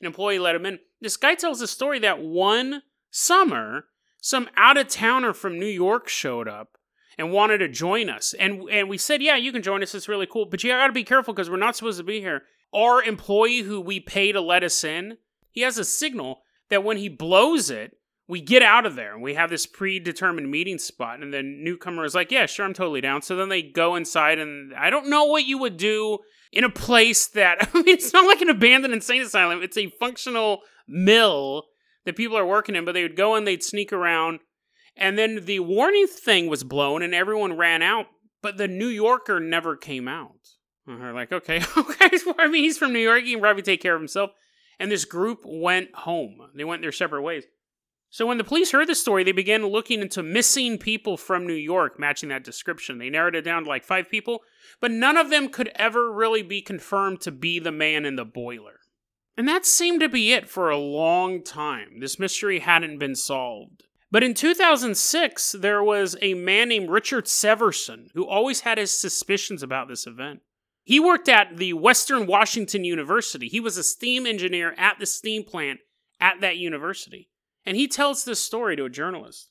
An 0.00 0.06
employee 0.06 0.38
let 0.38 0.54
him 0.54 0.66
in. 0.66 0.78
This 1.00 1.16
guy 1.16 1.34
tells 1.34 1.60
a 1.60 1.66
story 1.66 1.98
that 2.00 2.20
one 2.20 2.82
summer, 3.10 3.86
some 4.20 4.48
out 4.56 4.76
of 4.76 4.88
towner 4.88 5.32
from 5.32 5.58
New 5.58 5.66
York 5.66 6.08
showed 6.08 6.48
up 6.48 6.76
and 7.18 7.32
wanted 7.32 7.58
to 7.58 7.68
join 7.68 8.08
us. 8.08 8.34
And, 8.38 8.68
and 8.70 8.88
we 8.88 8.98
said, 8.98 9.22
yeah, 9.22 9.36
you 9.36 9.52
can 9.52 9.62
join 9.62 9.82
us. 9.82 9.94
It's 9.94 10.08
really 10.08 10.26
cool. 10.26 10.46
But 10.46 10.62
you 10.62 10.70
got 10.70 10.86
to 10.86 10.92
be 10.92 11.04
careful 11.04 11.34
because 11.34 11.50
we're 11.50 11.56
not 11.56 11.76
supposed 11.76 11.98
to 11.98 12.04
be 12.04 12.20
here. 12.20 12.42
Our 12.74 13.02
employee 13.02 13.60
who 13.60 13.80
we 13.80 14.00
pay 14.00 14.32
to 14.32 14.40
let 14.40 14.64
us 14.64 14.82
in, 14.82 15.18
he 15.50 15.60
has 15.62 15.78
a 15.78 15.84
signal 15.84 16.42
that 16.70 16.84
when 16.84 16.96
he 16.96 17.08
blows 17.08 17.70
it, 17.70 17.96
we 18.28 18.40
get 18.40 18.62
out 18.62 18.86
of 18.86 18.94
there 18.94 19.12
and 19.12 19.22
we 19.22 19.34
have 19.34 19.50
this 19.50 19.66
predetermined 19.66 20.50
meeting 20.50 20.78
spot 20.78 21.20
and 21.20 21.34
the 21.34 21.42
newcomer 21.42 22.04
is 22.04 22.14
like 22.14 22.30
yeah 22.30 22.46
sure 22.46 22.64
i'm 22.64 22.72
totally 22.72 23.00
down 23.00 23.20
so 23.20 23.36
then 23.36 23.48
they 23.48 23.60
go 23.60 23.94
inside 23.94 24.38
and 24.38 24.72
i 24.74 24.88
don't 24.88 25.10
know 25.10 25.24
what 25.24 25.44
you 25.44 25.58
would 25.58 25.76
do 25.76 26.18
in 26.50 26.64
a 26.64 26.70
place 26.70 27.26
that 27.28 27.58
i 27.74 27.76
mean 27.76 27.88
it's 27.88 28.12
not 28.12 28.26
like 28.26 28.40
an 28.40 28.48
abandoned 28.48 28.94
insane 28.94 29.20
asylum 29.20 29.62
it's 29.62 29.76
a 29.76 29.90
functional 30.00 30.60
mill 30.88 31.64
that 32.04 32.16
people 32.16 32.38
are 32.38 32.46
working 32.46 32.74
in 32.74 32.84
but 32.84 32.92
they 32.92 33.02
would 33.02 33.16
go 33.16 33.34
and 33.34 33.46
they'd 33.46 33.62
sneak 33.62 33.92
around 33.92 34.40
and 34.96 35.18
then 35.18 35.44
the 35.44 35.60
warning 35.60 36.06
thing 36.06 36.48
was 36.48 36.64
blown 36.64 37.02
and 37.02 37.14
everyone 37.14 37.56
ran 37.56 37.82
out 37.82 38.06
but 38.42 38.56
the 38.56 38.68
new 38.68 38.88
yorker 38.88 39.40
never 39.40 39.76
came 39.76 40.08
out 40.08 40.56
and 40.86 41.00
they're 41.00 41.14
like 41.14 41.32
okay 41.32 41.60
okay 41.76 42.10
i 42.38 42.48
mean 42.48 42.64
he's 42.64 42.78
from 42.78 42.92
new 42.92 42.98
york 42.98 43.22
he 43.24 43.32
can 43.32 43.40
probably 43.40 43.62
take 43.62 43.82
care 43.82 43.94
of 43.94 44.00
himself 44.00 44.30
and 44.78 44.90
this 44.90 45.04
group 45.04 45.40
went 45.44 45.94
home 45.94 46.38
they 46.54 46.64
went 46.64 46.82
their 46.82 46.92
separate 46.92 47.22
ways 47.22 47.44
so 48.12 48.26
when 48.26 48.36
the 48.36 48.44
police 48.44 48.72
heard 48.72 48.88
the 48.88 48.94
story, 48.94 49.24
they 49.24 49.32
began 49.32 49.64
looking 49.64 50.02
into 50.02 50.22
missing 50.22 50.76
people 50.76 51.16
from 51.16 51.46
New 51.46 51.54
York 51.54 51.98
matching 51.98 52.28
that 52.28 52.44
description. 52.44 52.98
They 52.98 53.08
narrowed 53.08 53.34
it 53.34 53.40
down 53.40 53.64
to 53.64 53.70
like 53.70 53.84
five 53.84 54.10
people, 54.10 54.40
but 54.82 54.90
none 54.90 55.16
of 55.16 55.30
them 55.30 55.48
could 55.48 55.72
ever 55.76 56.12
really 56.12 56.42
be 56.42 56.60
confirmed 56.60 57.22
to 57.22 57.32
be 57.32 57.58
the 57.58 57.72
man 57.72 58.04
in 58.04 58.16
the 58.16 58.26
boiler. 58.26 58.80
And 59.34 59.48
that 59.48 59.64
seemed 59.64 60.00
to 60.00 60.10
be 60.10 60.34
it 60.34 60.46
for 60.46 60.68
a 60.68 60.76
long 60.76 61.42
time. 61.42 62.00
This 62.00 62.18
mystery 62.18 62.58
hadn't 62.58 62.98
been 62.98 63.14
solved. 63.14 63.84
But 64.12 64.22
in 64.22 64.34
2006, 64.34 65.52
there 65.52 65.82
was 65.82 66.18
a 66.20 66.34
man 66.34 66.68
named 66.68 66.90
Richard 66.90 67.24
Severson 67.24 68.10
who 68.12 68.26
always 68.26 68.60
had 68.60 68.76
his 68.76 68.92
suspicions 68.92 69.62
about 69.62 69.88
this 69.88 70.06
event. 70.06 70.40
He 70.84 71.00
worked 71.00 71.30
at 71.30 71.56
the 71.56 71.72
Western 71.72 72.26
Washington 72.26 72.84
University. 72.84 73.48
He 73.48 73.58
was 73.58 73.78
a 73.78 73.82
steam 73.82 74.26
engineer 74.26 74.74
at 74.76 74.98
the 74.98 75.06
steam 75.06 75.44
plant 75.44 75.80
at 76.20 76.42
that 76.42 76.58
university. 76.58 77.30
And 77.64 77.74
he 77.74 77.88
tells 77.88 78.24
this 78.24 78.38
story 78.38 78.76
to 78.76 78.84
a 78.84 78.90
journalist. 78.90 79.48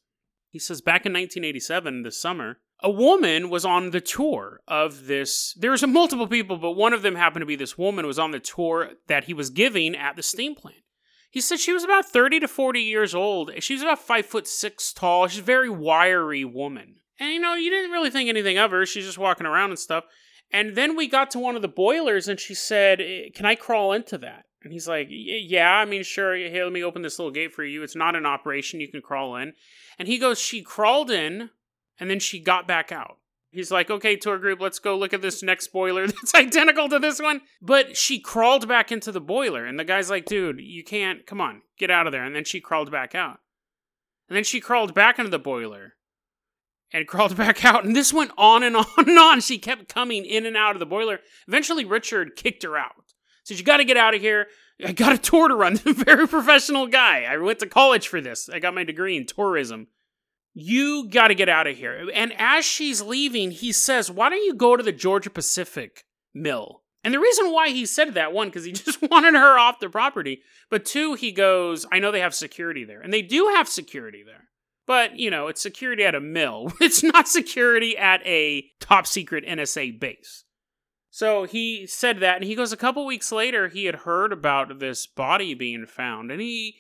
He 0.51 0.60
says 0.60 0.80
back 0.80 1.08
in 1.08 1.13
1987, 1.13 2.03
this 2.03 2.22
summer, 2.22 2.60
a 2.84 2.91
woman 2.91 3.50
was 3.50 3.65
on 3.65 3.89
the 3.89 4.01
tour 4.01 4.60
of 4.68 5.08
this. 5.08 5.56
There 5.58 5.72
was 5.72 5.86
multiple 5.88 6.27
people, 6.27 6.58
but 6.58 6.74
one 6.74 6.94
of 6.94 7.01
them 7.01 7.15
happened 7.15 7.41
to 7.41 7.48
be 7.48 7.56
this 7.56 7.80
woman 7.80 8.06
was 8.06 8.20
on 8.20 8.30
the 8.30 8.39
tour 8.39 8.91
that 9.08 9.24
he 9.24 9.34
was 9.34 9.50
giving 9.50 9.96
at 9.96 10.15
the 10.15 10.24
steam 10.24 10.53
plant. 10.53 10.84
He 11.31 11.39
said 11.39 11.59
she 11.59 11.71
was 11.71 11.85
about 11.85 12.05
30 12.05 12.41
to 12.41 12.47
40 12.47 12.81
years 12.81 13.15
old. 13.15 13.51
She 13.59 13.73
was 13.73 13.81
about 13.81 14.00
five 14.00 14.25
foot 14.25 14.47
six 14.47 14.91
tall. 14.91 15.27
She's 15.27 15.39
a 15.39 15.43
very 15.43 15.69
wiry 15.69 16.43
woman. 16.43 16.97
And 17.19 17.31
you 17.33 17.39
know, 17.39 17.55
you 17.55 17.69
didn't 17.69 17.91
really 17.91 18.09
think 18.09 18.27
anything 18.27 18.57
of 18.57 18.71
her. 18.71 18.85
She's 18.85 19.05
just 19.05 19.17
walking 19.17 19.47
around 19.47 19.69
and 19.69 19.79
stuff. 19.79 20.03
And 20.51 20.75
then 20.75 20.97
we 20.97 21.07
got 21.07 21.31
to 21.31 21.39
one 21.39 21.55
of 21.55 21.61
the 21.61 21.69
boilers 21.69 22.27
and 22.27 22.39
she 22.39 22.53
said, 22.53 23.00
eh, 23.00 23.29
Can 23.33 23.45
I 23.45 23.55
crawl 23.55 23.93
into 23.93 24.17
that? 24.17 24.43
And 24.61 24.73
he's 24.73 24.89
like, 24.89 25.07
Yeah, 25.09 25.71
I 25.71 25.85
mean, 25.85 26.03
sure. 26.03 26.35
Hey, 26.35 26.61
let 26.61 26.73
me 26.73 26.83
open 26.83 27.01
this 27.01 27.17
little 27.17 27.31
gate 27.31 27.53
for 27.53 27.63
you. 27.63 27.81
It's 27.81 27.95
not 27.95 28.17
an 28.17 28.25
operation. 28.25 28.81
You 28.81 28.89
can 28.89 29.01
crawl 29.01 29.38
in. 29.38 29.53
And 29.97 30.09
he 30.09 30.17
goes, 30.17 30.38
She 30.38 30.61
crawled 30.61 31.09
in 31.09 31.50
and 31.97 32.09
then 32.09 32.19
she 32.19 32.41
got 32.41 32.67
back 32.67 32.91
out. 32.91 33.17
He's 33.51 33.70
like, 33.70 33.91
okay, 33.91 34.15
tour 34.15 34.38
group, 34.38 34.62
let's 34.62 34.79
go 34.79 34.98
look 34.98 35.13
at 35.13 35.22
this 35.22 35.43
next 35.43 35.67
boiler 35.67 36.08
that's 36.08 36.34
identical 36.34 36.88
to 36.89 37.00
this 37.00 37.22
one. 37.22 37.41
But 37.62 37.98
she 37.98 38.20
crawled 38.20 38.67
back 38.67 38.91
into 38.91 39.12
the 39.12 39.22
boiler, 39.22 39.65
and 39.65 39.77
the 39.77 39.84
guy's 39.84 40.10
like, 40.10 40.25
dude, 40.25 40.62
you 40.62 40.84
can't, 40.84 41.27
come 41.27 41.41
on, 41.41 41.62
get 41.77 41.91
out 41.91 42.08
of 42.08 42.13
there. 42.13 42.24
And 42.24 42.36
then 42.36 42.46
she 42.46 42.62
crawled 42.62 42.91
back 42.91 43.13
out. 43.13 43.39
And 44.29 44.38
then 44.38 44.46
she 44.46 44.62
crawled 44.62 44.93
back 44.93 45.20
into 45.20 45.29
the 45.31 45.39
boiler 45.39 45.96
and 46.93 47.08
crawled 47.08 47.36
back 47.36 47.65
out. 47.65 47.84
And 47.84 47.96
this 47.96 48.13
went 48.13 48.31
on 48.38 48.63
and 48.63 48.75
on 48.77 48.86
and 48.98 49.20
on. 49.20 49.41
She 49.41 49.58
kept 49.58 49.93
coming 49.93 50.25
in 50.25 50.46
and 50.46 50.55
out 50.55 50.75
of 50.75 50.79
the 50.79 50.86
boiler. 50.86 51.20
Eventually, 51.48 51.84
Richard 51.84 52.38
kicked 52.38 52.63
her 52.63 52.77
out. 52.77 52.93
Said, 53.43 53.60
You 53.60 53.65
got 53.65 53.77
to 53.77 53.84
get 53.84 53.98
out 53.98 54.15
of 54.15 54.22
here. 54.22 54.48
I 54.84 54.93
got 54.93 55.13
a 55.13 55.17
tour 55.17 55.50
to 55.50 55.55
run. 55.55 55.75
Very 55.77 56.27
professional 56.27 56.88
guy. 56.88 57.24
I 57.24 57.38
went 57.38 57.60
to 57.60 57.67
college 57.67 58.08
for 58.08 58.22
this. 58.22 58.50
I 58.50 58.60
got 58.60 58.74
my 58.74 58.84
degree 58.84 59.17
in 59.17 59.25
tourism. 59.25 59.88
You 60.53 61.08
got 61.08 61.29
to 61.29 61.36
get 61.36 61.50
out 61.50 61.67
of 61.67 61.77
here. 61.77 62.10
And 62.13 62.34
as 62.38 62.65
she's 62.65 63.01
leaving, 63.01 63.51
he 63.51 63.72
says, 63.72 64.12
Why 64.12 64.29
don't 64.29 64.43
you 64.43 64.53
go 64.53 64.75
to 64.75 64.84
the 64.84 64.91
Georgia 64.91 65.29
Pacific 65.29 66.05
mill? 66.34 66.81
And 67.03 67.13
the 67.13 67.20
reason 67.20 67.51
why 67.51 67.70
he 67.70 67.86
said 67.86 68.13
that, 68.13 68.34
one, 68.34 68.50
because 68.50 68.65
he 68.65 68.72
just 68.74 69.01
wanted 69.01 69.34
her 69.34 69.58
off 69.58 69.79
the 69.79 69.89
property, 69.89 70.41
but 70.70 70.86
two, 70.86 71.13
he 71.13 71.31
goes, 71.31 71.86
I 71.91 72.00
know 72.00 72.12
they 72.12 72.20
have 72.20 72.36
security 72.36 72.84
there. 72.84 73.01
And 73.01 73.13
they 73.13 73.22
do 73.22 73.51
have 73.55 73.67
security 73.67 74.24
there. 74.25 74.50
But, 74.88 75.17
you 75.17 75.29
know, 75.29 75.48
it's 75.48 75.62
security 75.62 76.03
at 76.03 76.15
a 76.15 76.20
mill. 76.20 76.74
It's 76.81 77.03
not 77.03 77.27
security 77.27 77.98
at 77.98 78.25
a 78.25 78.65
top 78.79 79.08
secret 79.08 79.46
NSA 79.46 80.00
base. 80.00 80.43
So 81.10 81.43
he 81.43 81.86
said 81.88 82.20
that, 82.20 82.38
and 82.38 82.46
he 82.46 82.55
goes, 82.55 82.72
a 82.72 82.77
couple 82.77 83.05
weeks 83.05 83.31
later, 83.31 83.67
he 83.67 83.86
had 83.86 83.96
heard 83.96 84.31
about 84.31 84.79
this 84.79 85.05
body 85.05 85.53
being 85.53 85.86
found, 85.86 86.31
and 86.31 86.39
he 86.39 86.77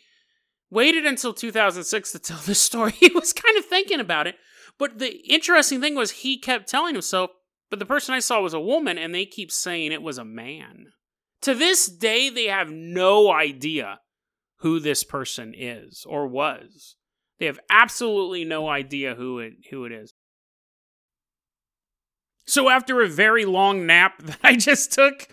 waited 0.71 1.05
until 1.05 1.33
2006 1.33 2.11
to 2.13 2.19
tell 2.19 2.39
this 2.39 2.59
story. 2.59 2.93
He 2.99 3.11
was 3.13 3.33
kind 3.33 3.57
of 3.57 3.65
thinking 3.65 3.99
about 3.99 4.25
it. 4.25 4.35
But 4.79 4.97
the 4.97 5.17
interesting 5.31 5.81
thing 5.81 5.93
was, 5.93 6.11
he 6.11 6.39
kept 6.39 6.67
telling 6.67 6.95
himself, 6.95 7.31
but 7.69 7.77
the 7.77 7.85
person 7.85 8.15
I 8.15 8.19
saw 8.19 8.41
was 8.41 8.53
a 8.53 8.59
woman, 8.59 8.97
and 8.97 9.13
they 9.13 9.25
keep 9.25 9.51
saying 9.51 9.91
it 9.91 10.01
was 10.01 10.17
a 10.17 10.25
man. 10.25 10.87
To 11.41 11.53
this 11.53 11.85
day, 11.87 12.29
they 12.29 12.45
have 12.45 12.69
no 12.71 13.31
idea 13.31 13.99
who 14.59 14.79
this 14.79 15.03
person 15.03 15.53
is 15.55 16.05
or 16.07 16.27
was. 16.27 16.95
They 17.39 17.47
have 17.47 17.59
absolutely 17.69 18.45
no 18.45 18.69
idea 18.69 19.15
who 19.15 19.39
it 19.39 19.53
who 19.71 19.85
it 19.85 19.91
is. 19.91 20.13
So 22.45 22.69
after 22.69 23.01
a 23.01 23.07
very 23.07 23.45
long 23.45 23.85
nap 23.85 24.21
that 24.23 24.37
I 24.43 24.55
just 24.55 24.91
took, 24.91 25.27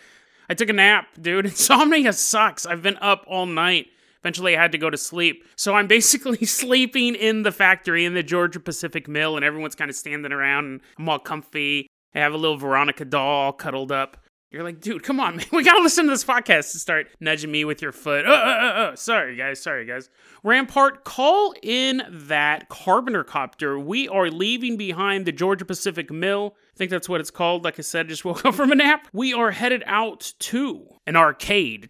I 0.48 0.54
took 0.54 0.70
a 0.70 0.72
nap, 0.72 1.06
dude. 1.20 1.44
Insomnia 1.46 2.12
sucks. 2.12 2.64
I've 2.64 2.82
been 2.82 2.96
up 2.98 3.24
all 3.26 3.46
night. 3.46 3.88
Eventually, 4.22 4.56
I 4.56 4.62
had 4.62 4.72
to 4.72 4.78
go 4.78 4.90
to 4.90 4.96
sleep. 4.96 5.44
So 5.56 5.74
I'm 5.74 5.86
basically 5.86 6.44
sleeping 6.44 7.14
in 7.14 7.42
the 7.42 7.52
factory 7.52 8.04
in 8.04 8.14
the 8.14 8.22
Georgia 8.22 8.60
Pacific 8.60 9.08
Mill, 9.08 9.36
and 9.36 9.44
everyone's 9.44 9.74
kind 9.74 9.90
of 9.90 9.96
standing 9.96 10.32
around, 10.32 10.64
and 10.64 10.80
I'm 10.98 11.08
all 11.08 11.18
comfy. 11.18 11.88
I 12.14 12.20
have 12.20 12.32
a 12.32 12.38
little 12.38 12.56
Veronica 12.56 13.04
doll 13.04 13.52
cuddled 13.52 13.92
up. 13.92 14.16
You're 14.50 14.62
like, 14.62 14.80
dude, 14.80 15.02
come 15.02 15.20
on, 15.20 15.36
man. 15.38 15.46
We 15.52 15.62
gotta 15.62 15.82
listen 15.82 16.06
to 16.06 16.10
this 16.10 16.24
podcast 16.24 16.72
to 16.72 16.78
start 16.78 17.08
nudging 17.20 17.50
me 17.50 17.64
with 17.64 17.82
your 17.82 17.92
foot. 17.92 18.24
Oh, 18.26 18.32
oh, 18.32 18.58
oh, 18.76 18.82
uh. 18.82 18.96
Sorry, 18.96 19.36
guys. 19.36 19.60
Sorry, 19.60 19.84
guys. 19.84 20.08
Rampart, 20.42 21.04
call 21.04 21.54
in 21.62 22.02
that 22.08 22.68
carpenter 22.68 23.24
copter. 23.24 23.78
We 23.78 24.08
are 24.08 24.30
leaving 24.30 24.76
behind 24.76 25.26
the 25.26 25.32
Georgia 25.32 25.64
Pacific 25.66 26.10
Mill. 26.10 26.56
I 26.74 26.78
think 26.78 26.90
that's 26.90 27.08
what 27.08 27.20
it's 27.20 27.30
called. 27.30 27.64
Like 27.64 27.78
I 27.78 27.82
said, 27.82 28.08
just 28.08 28.24
woke 28.24 28.44
up 28.46 28.54
from 28.54 28.72
a 28.72 28.74
nap. 28.74 29.06
We 29.12 29.34
are 29.34 29.50
headed 29.50 29.82
out 29.86 30.32
to 30.38 30.88
an 31.08 31.16
arcade. 31.16 31.88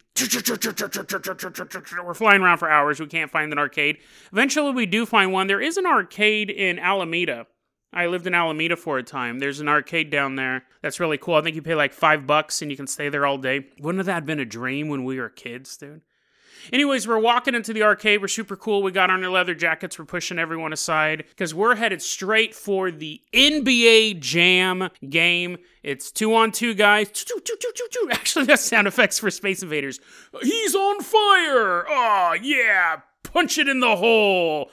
We're 2.05 2.15
flying 2.15 2.41
around 2.41 2.59
for 2.59 2.71
hours. 2.71 3.01
We 3.01 3.07
can't 3.07 3.31
find 3.31 3.53
an 3.53 3.59
arcade. 3.59 3.99
Eventually, 4.33 4.73
we 4.73 4.87
do 4.87 5.05
find 5.05 5.33
one. 5.33 5.49
There 5.49 5.61
is 5.61 5.77
an 5.77 5.87
arcade 5.87 6.51
in 6.51 6.79
Alameda. 6.79 7.47
I 7.93 8.07
lived 8.07 8.27
in 8.27 8.35
Alameda 8.35 8.77
for 8.77 8.99
a 8.99 9.03
time. 9.03 9.41
There's 9.41 9.61
an 9.61 9.69
arcade 9.69 10.11
down 10.11 10.37
there 10.37 10.65
that's 10.83 11.01
really 11.01 11.19
cool. 11.19 11.35
I 11.35 11.41
think 11.41 11.57
you 11.57 11.63
pay 11.63 11.75
like 11.75 11.93
five 11.93 12.27
bucks 12.27 12.63
and 12.63 12.71
you 12.71 12.77
can 12.77 12.87
stay 12.87 13.09
there 13.09 13.27
all 13.27 13.39
day. 13.39 13.67
Wouldn't 13.81 14.05
that 14.05 14.13
have 14.13 14.27
been 14.27 14.41
a 14.41 14.45
dream 14.45 14.89
when 14.89 15.05
we 15.05 15.19
were 15.19 15.31
kids, 15.31 15.77
dude? 15.77 16.03
Anyways, 16.73 17.07
we're 17.07 17.19
walking 17.19 17.55
into 17.55 17.73
the 17.73 17.83
arcade. 17.83 18.21
We're 18.21 18.29
super 18.29 18.57
cool. 18.57 18.83
We 18.83 18.93
got 18.93 19.11
on 19.11 19.25
our 19.25 19.31
leather 19.31 19.55
jackets. 19.55 19.99
We're 19.99 20.05
pushing 20.05 20.38
everyone 20.38 20.73
aside 20.73 21.25
because 21.29 21.55
we're 21.55 21.77
headed 21.77 22.03
straight 22.03 22.55
for 22.55 22.91
the 22.91 23.21
NBA 23.33 24.21
Jam 24.21 24.91
game. 25.09 25.59
It's 25.83 26.11
two 26.11 26.35
on 26.35 26.53
two 26.53 26.75
guys. 26.75 27.09
Actually, 28.11 28.45
that's 28.47 28.65
sound 28.65 28.87
effects 28.87 29.19
for 29.19 29.31
Space 29.31 29.62
Invaders. 29.62 30.00
He's 30.43 30.75
on 30.75 31.00
fire. 31.00 31.85
Oh, 31.88 32.37
yeah. 32.41 33.00
Punch 33.23 33.59
it 33.59 33.69
in 33.69 33.81
the 33.81 33.97
hole. 33.97 34.71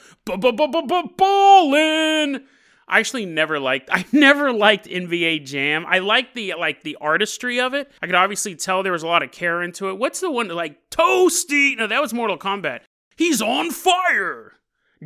Ballin'. 1.18 2.46
I 2.88 3.00
actually 3.00 3.26
never 3.26 3.60
liked 3.60 3.90
I 3.92 4.06
never 4.12 4.52
liked 4.52 4.88
NBA 4.88 5.46
Jam. 5.46 5.86
I 5.88 6.00
liked 6.00 6.36
the 6.36 6.54
like 6.58 6.84
the 6.84 6.98
artistry 7.02 7.60
of 7.60 7.74
it. 7.74 7.92
I 8.02 8.06
could 8.06 8.16
obviously 8.16 8.56
tell 8.56 8.84
there 8.84 8.92
was 8.92 9.04
a 9.04 9.08
lot 9.08 9.24
of 9.24 9.32
care 9.32 9.62
into 9.62 9.90
it. 9.90 9.98
What's 9.98 10.20
the 10.20 10.32
one 10.32 10.48
like 10.50 10.90
Toasty? 10.90 11.78
No, 11.78 11.88
that 11.88 12.02
was 12.02 12.14
Mortal 12.14 12.38
Kombat. 12.38 12.82
He's 13.16 13.42
on 13.42 13.72
fire. 13.72 14.54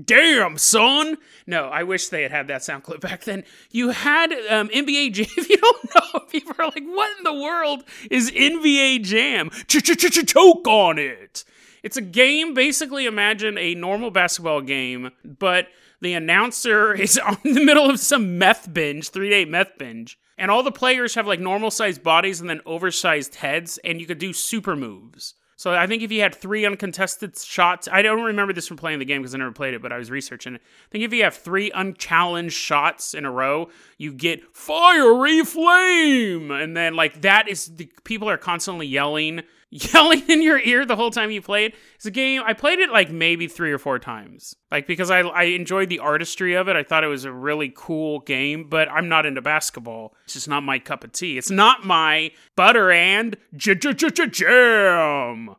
Damn, 0.06 0.58
son. 0.58 1.18
No, 1.48 1.66
I 1.66 1.84
wish 1.84 2.10
they 2.10 2.22
had 2.22 2.32
had 2.32 2.48
that 2.48 2.64
sound 2.64 2.84
clip 2.84 3.02
back 3.02 3.24
then. 3.24 3.44
You 3.72 3.90
had 3.90 4.32
um, 4.50 4.70
NBA 4.70 5.14
Jam. 5.14 5.26
If 5.38 5.50
you 5.50 5.58
don't 5.58 5.96
know, 5.96 6.20
people 6.30 6.54
are 6.60 6.66
like, 6.66 6.86
what 6.86 7.18
in 7.18 7.24
the 7.24 7.34
world 7.34 7.84
is 8.10 8.32
NBA 8.32 9.04
Jam? 9.04 9.50
Choke 9.68 10.68
on 10.68 11.00
it. 11.00 11.44
It's 11.82 11.98
a 11.98 12.02
game, 12.02 12.54
basically, 12.54 13.06
imagine 13.06 13.58
a 13.58 13.74
normal 13.74 14.12
basketball 14.12 14.62
game, 14.62 15.12
but 15.24 15.68
the 16.02 16.14
announcer 16.14 16.94
is 17.00 17.18
on 17.18 17.38
the 17.44 17.64
middle 17.64 17.90
of 17.90 18.00
some 18.00 18.38
meth 18.38 18.74
binge, 18.74 19.10
three 19.10 19.30
day 19.30 19.46
meth 19.46 19.78
binge. 19.78 20.18
And 20.38 20.50
all 20.50 20.64
the 20.64 20.72
players 20.72 21.16
have 21.16 21.28
like 21.28 21.40
normal 21.40 21.72
sized 21.72 22.02
bodies 22.02 22.40
and 22.40 22.50
then 22.50 22.62
oversized 22.66 23.36
heads, 23.36 23.78
and 23.84 24.00
you 24.00 24.08
could 24.08 24.20
do 24.20 24.32
super 24.32 24.76
moves. 24.76 25.34
So 25.60 25.74
I 25.74 25.88
think 25.88 26.02
if 26.02 26.10
you 26.10 26.22
had 26.22 26.34
three 26.34 26.66
uncontested 26.66 27.38
shots, 27.38 27.90
I 27.92 28.02
don't 28.02 28.24
remember 28.24 28.54
this 28.54 28.66
from 28.66 28.78
playing 28.78 29.00
the 29.00 29.06
game 29.06 29.22
because 29.22 29.36
I 29.36 29.40
never 29.40 29.52
played 29.52 29.74
it, 29.74 29.82
but 29.82 29.92
I 29.92 29.98
was 29.98 30.10
researching 30.10 30.56
it. 30.56 30.62
I 30.64 30.88
think 30.90 31.04
if 31.04 31.12
you 31.12 31.26
have 31.26 31.36
three 31.36 31.70
unchallenged 31.72 32.56
shots 32.56 33.14
in 33.14 33.26
a 33.26 33.32
row, 33.32 33.68
you 33.98 34.14
get 34.14 34.56
fiery 34.56 35.44
flame, 35.44 36.50
and 36.50 36.78
then 36.78 36.94
like 36.94 37.24
that 37.24 37.50
is 37.50 37.76
the 37.76 37.92
people 38.06 38.30
are 38.30 38.38
constantly 38.38 38.88
yelling 38.88 39.42
yelling 39.72 40.24
in 40.28 40.42
your 40.42 40.60
ear 40.60 40.86
the 40.86 40.96
whole 40.96 41.12
time 41.12 41.30
you 41.30 41.42
play 41.42 41.66
it. 41.66 41.76
It's 41.96 42.06
a 42.06 42.12
game 42.12 42.42
I 42.46 42.54
played 42.54 42.80
it 42.80 42.92
like 42.92 43.12
maybe 43.12 43.48
three 43.48 43.72
or 43.72 43.78
four 43.78 44.00
times, 44.00 44.56
like 44.72 44.88
because 44.88 45.12
I 45.12 45.20
I 45.20 45.44
enjoyed 45.44 45.90
the 45.90 46.00
artistry 46.00 46.56
of 46.56 46.68
it. 46.68 46.76
I 46.76 46.84
thought 46.84 47.04
it 47.04 47.08
was 47.08 47.26
a 47.26 47.32
really 47.32 47.72
cool 47.76 48.22
game, 48.22 48.68
but 48.68 48.90
I'm 48.90 49.10
not 49.10 49.28
into 49.28 49.42
basketball. 49.42 50.16
It's 50.24 50.34
just 50.34 50.48
not 50.48 50.64
my 50.64 50.80
cup 50.80 51.04
of 51.04 51.12
tea. 51.12 51.38
It's 51.38 51.52
not 51.52 51.86
my 51.86 52.32
butter 52.56 52.92
and 52.92 53.38
jam. 53.56 55.56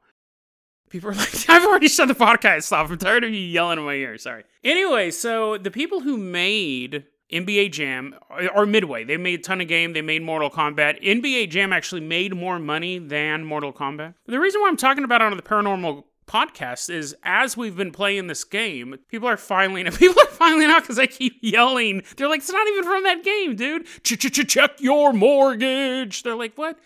People 0.90 1.10
are 1.10 1.14
like, 1.14 1.48
I've 1.48 1.64
already 1.64 1.88
shut 1.88 2.08
the 2.08 2.14
podcast 2.14 2.72
off. 2.72 2.90
I'm 2.90 2.98
tired 2.98 3.22
of 3.22 3.30
you 3.30 3.40
yelling 3.40 3.78
in 3.78 3.84
my 3.84 3.94
ear. 3.94 4.18
Sorry. 4.18 4.42
Anyway, 4.64 5.12
so 5.12 5.56
the 5.56 5.70
people 5.70 6.00
who 6.00 6.16
made 6.16 7.04
NBA 7.32 7.72
Jam 7.72 8.14
or 8.54 8.66
Midway. 8.66 9.04
They 9.04 9.16
made 9.16 9.40
a 9.40 9.42
ton 9.42 9.60
of 9.60 9.68
game. 9.68 9.92
They 9.92 10.02
made 10.02 10.22
Mortal 10.22 10.50
Kombat. 10.50 11.02
NBA 11.02 11.50
Jam 11.50 11.72
actually 11.72 12.00
made 12.00 12.34
more 12.34 12.58
money 12.58 12.98
than 12.98 13.44
Mortal 13.44 13.72
Kombat. 13.72 14.14
The 14.26 14.40
reason 14.40 14.60
why 14.60 14.68
I'm 14.68 14.76
talking 14.76 15.04
about 15.04 15.22
it 15.22 15.26
on 15.26 15.36
the 15.36 15.42
paranormal 15.42 16.04
podcast 16.26 16.90
is 16.90 17.14
as 17.24 17.56
we've 17.56 17.76
been 17.76 17.90
playing 17.90 18.28
this 18.28 18.44
game, 18.44 18.96
people 19.08 19.28
are 19.28 19.36
finally 19.36 19.80
and 19.84 19.94
people 19.94 20.22
are 20.22 20.26
finally 20.26 20.64
out 20.66 20.82
because 20.82 20.98
I 20.98 21.06
keep 21.06 21.38
yelling. 21.40 22.02
They're 22.16 22.28
like, 22.28 22.40
it's 22.40 22.52
not 22.52 22.68
even 22.68 22.84
from 22.84 23.02
that 23.02 23.24
game, 23.24 23.56
dude. 23.56 23.86
Check 24.02 24.80
your 24.80 25.12
mortgage. 25.12 26.22
They're 26.22 26.36
like, 26.36 26.56
what? 26.56 26.78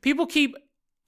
People 0.00 0.26
keep 0.26 0.56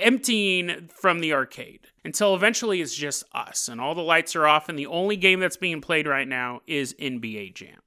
emptying 0.00 0.88
from 0.92 1.20
the 1.20 1.32
arcade 1.32 1.86
until 2.04 2.34
eventually 2.34 2.80
it's 2.80 2.94
just 2.94 3.22
us 3.32 3.68
and 3.68 3.80
all 3.80 3.94
the 3.94 4.02
lights 4.02 4.34
are 4.34 4.46
off 4.46 4.68
and 4.68 4.78
the 4.78 4.86
only 4.86 5.16
game 5.16 5.38
that's 5.38 5.56
being 5.56 5.80
played 5.80 6.06
right 6.06 6.26
now 6.26 6.60
is 6.66 6.94
NBA 6.94 7.54
Jam. 7.54 7.78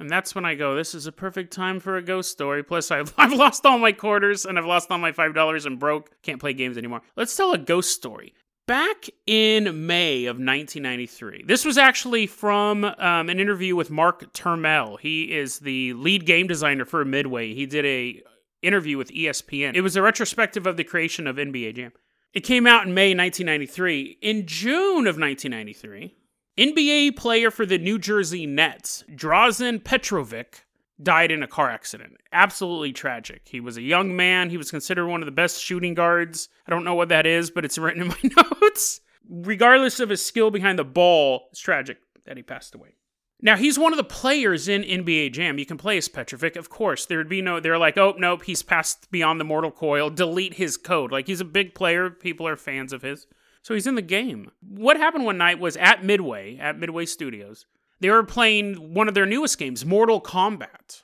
And 0.00 0.08
that's 0.08 0.34
when 0.34 0.46
I 0.46 0.54
go, 0.54 0.74
this 0.74 0.94
is 0.94 1.06
a 1.06 1.12
perfect 1.12 1.52
time 1.52 1.78
for 1.78 1.96
a 1.96 2.02
ghost 2.02 2.30
story. 2.30 2.62
Plus, 2.62 2.90
I've, 2.90 3.12
I've 3.18 3.34
lost 3.34 3.66
all 3.66 3.78
my 3.78 3.92
quarters 3.92 4.46
and 4.46 4.58
I've 4.58 4.66
lost 4.66 4.90
all 4.90 4.98
my 4.98 5.12
$5 5.12 5.66
and 5.66 5.78
broke. 5.78 6.10
Can't 6.22 6.40
play 6.40 6.54
games 6.54 6.78
anymore. 6.78 7.02
Let's 7.16 7.36
tell 7.36 7.52
a 7.52 7.58
ghost 7.58 7.92
story. 7.92 8.34
Back 8.66 9.10
in 9.26 9.86
May 9.86 10.26
of 10.26 10.36
1993, 10.36 11.44
this 11.44 11.64
was 11.64 11.76
actually 11.76 12.26
from 12.26 12.84
um, 12.84 13.28
an 13.28 13.40
interview 13.40 13.74
with 13.74 13.90
Mark 13.90 14.32
Turmell. 14.32 14.98
He 15.00 15.36
is 15.36 15.58
the 15.58 15.92
lead 15.94 16.24
game 16.24 16.46
designer 16.46 16.84
for 16.84 17.04
Midway. 17.04 17.52
He 17.52 17.66
did 17.66 17.84
a 17.84 18.22
interview 18.62 18.96
with 18.96 19.10
ESPN. 19.10 19.74
It 19.74 19.80
was 19.80 19.96
a 19.96 20.02
retrospective 20.02 20.66
of 20.66 20.76
the 20.76 20.84
creation 20.84 21.26
of 21.26 21.36
NBA 21.36 21.74
Jam. 21.74 21.92
It 22.32 22.40
came 22.40 22.66
out 22.66 22.86
in 22.86 22.94
May 22.94 23.12
1993. 23.12 24.18
In 24.22 24.46
June 24.46 25.08
of 25.08 25.18
1993, 25.18 26.14
NBA 26.58 27.16
player 27.16 27.50
for 27.50 27.64
the 27.64 27.78
New 27.78 27.98
Jersey 27.98 28.46
Nets, 28.46 29.04
Drazen 29.10 29.82
Petrovic, 29.82 30.64
died 31.02 31.30
in 31.30 31.42
a 31.42 31.48
car 31.48 31.70
accident. 31.70 32.16
Absolutely 32.32 32.92
tragic. 32.92 33.42
He 33.48 33.60
was 33.60 33.76
a 33.76 33.82
young 33.82 34.14
man. 34.14 34.50
He 34.50 34.56
was 34.56 34.70
considered 34.70 35.06
one 35.06 35.22
of 35.22 35.26
the 35.26 35.32
best 35.32 35.62
shooting 35.62 35.94
guards. 35.94 36.48
I 36.66 36.70
don't 36.70 36.84
know 36.84 36.94
what 36.94 37.08
that 37.08 37.26
is, 37.26 37.50
but 37.50 37.64
it's 37.64 37.78
written 37.78 38.02
in 38.02 38.08
my 38.08 38.44
notes. 38.60 39.00
Regardless 39.28 40.00
of 40.00 40.08
his 40.08 40.24
skill 40.24 40.50
behind 40.50 40.78
the 40.78 40.84
ball, 40.84 41.48
it's 41.50 41.60
tragic 41.60 41.98
that 42.26 42.36
he 42.36 42.42
passed 42.42 42.74
away. 42.74 42.94
Now 43.42 43.56
he's 43.56 43.78
one 43.78 43.92
of 43.92 43.96
the 43.96 44.04
players 44.04 44.68
in 44.68 44.82
NBA 44.82 45.32
Jam. 45.32 45.58
You 45.58 45.64
can 45.64 45.78
play 45.78 45.96
as 45.96 46.08
Petrovic, 46.08 46.56
of 46.56 46.68
course. 46.68 47.06
There 47.06 47.16
would 47.16 47.28
be 47.28 47.40
no. 47.40 47.58
They're 47.58 47.78
like, 47.78 47.96
oh 47.96 48.14
nope, 48.18 48.44
he's 48.44 48.62
passed 48.62 49.10
beyond 49.10 49.40
the 49.40 49.44
mortal 49.44 49.70
coil. 49.70 50.10
Delete 50.10 50.54
his 50.54 50.76
code. 50.76 51.10
Like 51.10 51.26
he's 51.26 51.40
a 51.40 51.46
big 51.46 51.74
player. 51.74 52.10
People 52.10 52.46
are 52.46 52.56
fans 52.56 52.92
of 52.92 53.00
his, 53.00 53.26
so 53.62 53.74
he's 53.74 53.86
in 53.86 53.94
the 53.94 54.02
game. 54.02 54.50
What 54.60 54.96
happened 54.96 55.24
one 55.24 55.38
night 55.38 55.58
was 55.58 55.76
at 55.76 56.04
Midway, 56.04 56.58
at 56.58 56.78
Midway 56.78 57.06
Studios. 57.06 57.66
They 58.00 58.10
were 58.10 58.24
playing 58.24 58.94
one 58.94 59.08
of 59.08 59.14
their 59.14 59.26
newest 59.26 59.58
games, 59.58 59.84
Mortal 59.84 60.20
Kombat. 60.20 61.02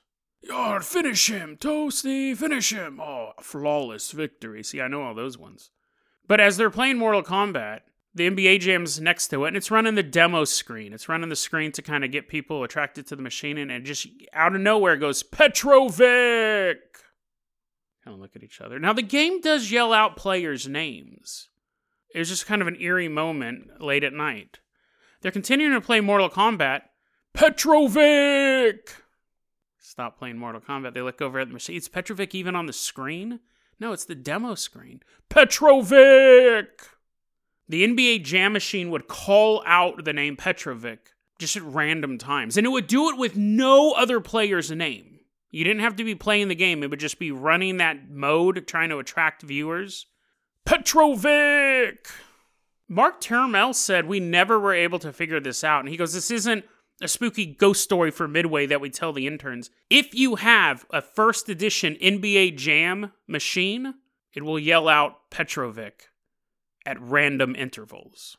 Oh, 0.50 0.78
finish 0.80 1.28
him, 1.28 1.56
Toasty, 1.56 2.36
finish 2.36 2.72
him. 2.72 3.00
Oh, 3.00 3.32
flawless 3.40 4.12
victory. 4.12 4.62
See, 4.62 4.80
I 4.80 4.88
know 4.88 5.02
all 5.02 5.14
those 5.14 5.36
ones. 5.36 5.70
But 6.26 6.40
as 6.40 6.56
they're 6.56 6.70
playing 6.70 6.98
Mortal 6.98 7.22
Kombat, 7.22 7.80
the 8.14 8.30
NBA 8.30 8.60
Jam's 8.60 8.98
next 8.98 9.28
to 9.28 9.44
it, 9.44 9.48
and 9.48 9.56
it's 9.56 9.70
running 9.70 9.94
the 9.94 10.02
demo 10.02 10.44
screen. 10.44 10.94
It's 10.94 11.08
running 11.08 11.28
the 11.28 11.36
screen 11.36 11.70
to 11.72 11.82
kind 11.82 12.04
of 12.04 12.10
get 12.10 12.28
people 12.28 12.64
attracted 12.64 13.06
to 13.08 13.16
the 13.16 13.22
machine, 13.22 13.58
and, 13.58 13.70
and 13.70 13.84
just 13.84 14.06
out 14.32 14.54
of 14.54 14.60
nowhere 14.60 14.96
goes 14.96 15.22
Petrovic. 15.22 16.78
Kind 18.04 18.14
of 18.14 18.20
look 18.20 18.34
at 18.34 18.42
each 18.42 18.60
other. 18.60 18.78
Now 18.78 18.94
the 18.94 19.02
game 19.02 19.40
does 19.40 19.70
yell 19.70 19.92
out 19.92 20.16
players' 20.16 20.66
names. 20.66 21.48
It 22.14 22.18
was 22.18 22.28
just 22.28 22.46
kind 22.46 22.62
of 22.62 22.68
an 22.68 22.80
eerie 22.80 23.08
moment 23.08 23.80
late 23.80 24.04
at 24.04 24.12
night. 24.12 24.60
They're 25.20 25.32
continuing 25.32 25.72
to 25.72 25.80
play 25.80 26.00
Mortal 26.00 26.30
Kombat. 26.30 26.82
Petrovic. 27.34 28.94
Stop 29.78 30.18
playing 30.18 30.38
Mortal 30.38 30.60
Kombat. 30.60 30.94
They 30.94 31.02
look 31.02 31.20
over 31.20 31.38
at 31.38 31.48
the 31.48 31.54
machine. 31.54 31.76
Is 31.76 31.88
Petrovic 31.88 32.34
even 32.34 32.54
on 32.54 32.66
the 32.66 32.72
screen? 32.72 33.40
No, 33.78 33.92
it's 33.92 34.04
the 34.04 34.14
demo 34.14 34.54
screen. 34.54 35.00
Petrovic. 35.28 36.88
The 37.68 37.86
NBA 37.86 38.22
Jam 38.24 38.52
Machine 38.52 38.90
would 38.90 39.08
call 39.08 39.62
out 39.66 40.04
the 40.04 40.12
name 40.12 40.36
Petrovic 40.36 41.10
just 41.38 41.56
at 41.56 41.62
random 41.62 42.16
times, 42.16 42.56
and 42.56 42.66
it 42.66 42.70
would 42.70 42.86
do 42.86 43.10
it 43.10 43.18
with 43.18 43.36
no 43.36 43.92
other 43.92 44.20
player's 44.20 44.70
name. 44.70 45.20
You 45.50 45.64
didn't 45.64 45.82
have 45.82 45.96
to 45.96 46.04
be 46.04 46.14
playing 46.14 46.48
the 46.48 46.54
game, 46.54 46.82
it 46.82 46.90
would 46.90 47.00
just 47.00 47.18
be 47.18 47.30
running 47.30 47.76
that 47.76 48.08
mode 48.08 48.66
trying 48.66 48.90
to 48.90 48.98
attract 48.98 49.42
viewers. 49.42 50.06
Petrovic! 50.66 52.08
Mark 52.88 53.20
Turmell 53.20 53.74
said 53.74 54.06
we 54.06 54.20
never 54.20 54.60
were 54.60 54.74
able 54.74 54.98
to 54.98 55.12
figure 55.12 55.40
this 55.40 55.64
out, 55.64 55.80
and 55.80 55.88
he 55.88 55.96
goes, 55.96 56.12
This 56.12 56.30
isn't 56.30 56.64
a 57.00 57.08
spooky 57.08 57.46
ghost 57.46 57.82
story 57.82 58.10
for 58.10 58.26
Midway 58.26 58.66
that 58.66 58.80
we 58.80 58.90
tell 58.90 59.12
the 59.12 59.26
interns. 59.26 59.70
If 59.90 60.14
you 60.14 60.36
have 60.36 60.84
a 60.90 61.00
first 61.00 61.48
edition 61.48 61.96
NBA 62.02 62.56
Jam 62.56 63.12
machine, 63.26 63.94
it 64.34 64.44
will 64.44 64.58
yell 64.58 64.88
out 64.88 65.30
Petrovic 65.30 66.08
at 66.84 67.00
random 67.00 67.54
intervals. 67.54 68.36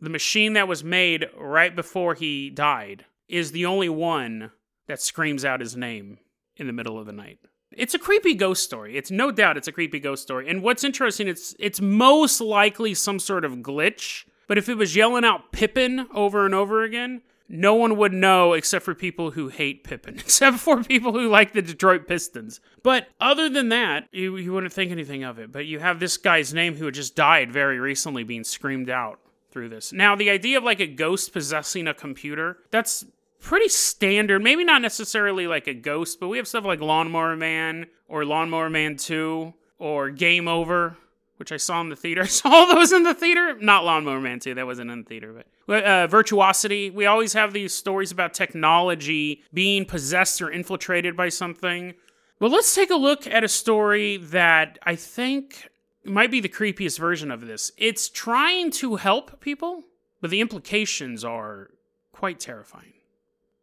The 0.00 0.10
machine 0.10 0.52
that 0.54 0.68
was 0.68 0.84
made 0.84 1.26
right 1.36 1.74
before 1.74 2.14
he 2.14 2.50
died 2.50 3.06
is 3.28 3.52
the 3.52 3.66
only 3.66 3.88
one 3.88 4.52
that 4.88 5.00
screams 5.00 5.44
out 5.44 5.60
his 5.60 5.76
name 5.76 6.18
in 6.56 6.66
the 6.66 6.72
middle 6.72 6.98
of 6.98 7.06
the 7.06 7.12
night. 7.12 7.38
It's 7.72 7.94
a 7.94 7.98
creepy 7.98 8.34
ghost 8.34 8.62
story. 8.62 8.96
It's 8.96 9.10
no 9.10 9.30
doubt 9.30 9.56
it's 9.56 9.68
a 9.68 9.72
creepy 9.72 9.98
ghost 9.98 10.22
story. 10.22 10.48
And 10.48 10.62
what's 10.62 10.84
interesting, 10.84 11.28
it's 11.28 11.54
it's 11.58 11.80
most 11.80 12.40
likely 12.40 12.94
some 12.94 13.18
sort 13.18 13.44
of 13.44 13.56
glitch. 13.56 14.24
But 14.46 14.58
if 14.58 14.68
it 14.68 14.76
was 14.76 14.94
yelling 14.94 15.24
out 15.24 15.50
Pippen 15.50 16.06
over 16.14 16.44
and 16.44 16.54
over 16.54 16.84
again, 16.84 17.22
no 17.48 17.74
one 17.74 17.96
would 17.96 18.12
know 18.12 18.52
except 18.52 18.84
for 18.84 18.94
people 18.94 19.32
who 19.32 19.48
hate 19.48 19.84
Pippen, 19.84 20.14
except 20.18 20.58
for 20.58 20.82
people 20.82 21.12
who 21.12 21.28
like 21.28 21.52
the 21.52 21.62
Detroit 21.62 22.06
Pistons. 22.06 22.60
But 22.82 23.08
other 23.20 23.48
than 23.48 23.68
that, 23.70 24.08
you, 24.12 24.36
you 24.36 24.52
wouldn't 24.52 24.72
think 24.72 24.90
anything 24.90 25.24
of 25.24 25.38
it. 25.38 25.52
But 25.52 25.66
you 25.66 25.78
have 25.80 26.00
this 26.00 26.16
guy's 26.16 26.54
name 26.54 26.76
who 26.76 26.86
had 26.86 26.94
just 26.94 27.16
died 27.16 27.52
very 27.52 27.78
recently 27.78 28.24
being 28.24 28.44
screamed 28.44 28.90
out 28.90 29.20
through 29.50 29.68
this. 29.68 29.92
Now, 29.92 30.14
the 30.14 30.30
idea 30.30 30.58
of 30.58 30.64
like 30.64 30.80
a 30.80 30.86
ghost 30.86 31.32
possessing 31.32 31.86
a 31.86 31.94
computer, 31.94 32.58
that's 32.70 33.04
pretty 33.46 33.68
standard. 33.68 34.42
Maybe 34.42 34.64
not 34.64 34.82
necessarily 34.82 35.46
like 35.46 35.66
a 35.66 35.74
ghost, 35.74 36.18
but 36.20 36.28
we 36.28 36.36
have 36.36 36.48
stuff 36.48 36.64
like 36.64 36.80
Lawnmower 36.80 37.36
Man 37.36 37.86
or 38.08 38.24
Lawnmower 38.24 38.68
Man 38.68 38.96
2 38.96 39.54
or 39.78 40.10
Game 40.10 40.48
Over 40.48 40.96
which 41.36 41.52
I 41.52 41.56
saw 41.58 41.80
in 41.80 41.88
the 41.88 41.96
theater. 41.96 42.22
I 42.24 42.26
saw 42.26 42.48
all 42.48 42.74
those 42.74 42.92
in 42.92 43.02
the 43.02 43.14
theater. 43.14 43.56
Not 43.60 43.84
Lawnmower 43.84 44.20
Man 44.20 44.40
2, 44.40 44.54
that 44.54 44.66
wasn't 44.66 44.90
in 44.90 45.02
the 45.02 45.08
theater, 45.08 45.44
but 45.66 45.84
uh, 45.84 46.06
Virtuosity. 46.06 46.90
We 46.90 47.06
always 47.06 47.32
have 47.32 47.52
these 47.52 47.74
stories 47.74 48.10
about 48.10 48.34
technology 48.34 49.42
being 49.52 49.84
possessed 49.84 50.40
or 50.40 50.50
infiltrated 50.50 51.16
by 51.16 51.28
something. 51.28 51.94
But 52.38 52.50
let's 52.50 52.74
take 52.74 52.90
a 52.90 52.96
look 52.96 53.26
at 53.26 53.44
a 53.44 53.48
story 53.48 54.18
that 54.18 54.78
I 54.82 54.94
think 54.94 55.68
might 56.04 56.30
be 56.30 56.40
the 56.40 56.48
creepiest 56.48 56.98
version 56.98 57.30
of 57.30 57.46
this. 57.46 57.72
It's 57.76 58.08
trying 58.08 58.70
to 58.72 58.96
help 58.96 59.40
people, 59.40 59.84
but 60.20 60.30
the 60.30 60.40
implications 60.40 61.24
are 61.24 61.70
quite 62.12 62.38
terrifying. 62.38 62.92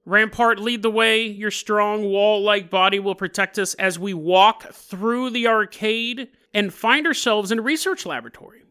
Rampart, 0.05 0.59
lead 0.59 0.81
the 0.81 0.91
way. 0.91 1.25
Your 1.25 1.51
strong 1.51 2.03
wall 2.05 2.41
like 2.41 2.69
body 2.69 2.99
will 2.99 3.15
protect 3.15 3.57
us 3.57 3.73
as 3.75 3.97
we 3.97 4.13
walk 4.13 4.73
through 4.73 5.29
the 5.29 5.47
arcade 5.47 6.27
and 6.53 6.73
find 6.73 7.07
ourselves 7.07 7.51
in 7.51 7.59
a 7.59 7.61
research 7.61 8.05
laboratory. 8.05 8.63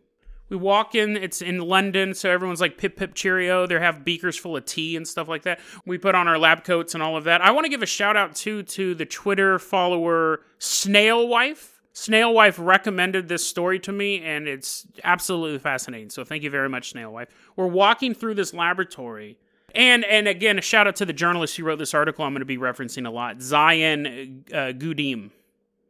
We 0.50 0.58
walk 0.58 0.94
in, 0.94 1.16
it's 1.16 1.40
in 1.40 1.60
London, 1.60 2.12
so 2.12 2.28
everyone's 2.30 2.60
like 2.60 2.76
pip 2.76 2.96
pip 2.96 3.14
cheerio. 3.14 3.66
They 3.66 3.78
have 3.78 4.04
beakers 4.04 4.36
full 4.36 4.54
of 4.54 4.66
tea 4.66 4.96
and 4.96 5.08
stuff 5.08 5.26
like 5.26 5.44
that. 5.44 5.60
We 5.86 5.96
put 5.96 6.14
on 6.14 6.28
our 6.28 6.36
lab 6.36 6.64
coats 6.64 6.92
and 6.92 7.02
all 7.02 7.16
of 7.16 7.24
that. 7.24 7.40
I 7.40 7.52
want 7.52 7.64
to 7.64 7.70
give 7.70 7.82
a 7.82 7.86
shout 7.86 8.18
out 8.18 8.34
too 8.34 8.62
to 8.64 8.94
the 8.94 9.06
Twitter 9.06 9.58
follower 9.58 10.42
Snail 10.58 11.26
Wife. 11.26 11.80
Snail 11.94 12.34
Wife 12.34 12.58
recommended 12.58 13.28
this 13.28 13.46
story 13.46 13.78
to 13.80 13.92
me, 13.92 14.22
and 14.22 14.46
it's 14.46 14.86
absolutely 15.04 15.58
fascinating. 15.58 16.10
So 16.10 16.22
thank 16.22 16.42
you 16.42 16.50
very 16.50 16.68
much, 16.68 16.90
Snail 16.90 17.10
Wife. 17.10 17.30
We're 17.56 17.66
walking 17.66 18.14
through 18.14 18.34
this 18.34 18.52
laboratory. 18.52 19.38
And 19.74 20.04
and 20.04 20.28
again, 20.28 20.58
a 20.58 20.62
shout 20.62 20.86
out 20.86 20.96
to 20.96 21.06
the 21.06 21.12
journalist 21.12 21.56
who 21.56 21.64
wrote 21.64 21.78
this 21.78 21.94
article. 21.94 22.24
I'm 22.24 22.32
going 22.32 22.40
to 22.40 22.46
be 22.46 22.58
referencing 22.58 23.06
a 23.06 23.10
lot, 23.10 23.40
Zion 23.40 24.44
uh, 24.52 24.72
Goudim. 24.72 25.30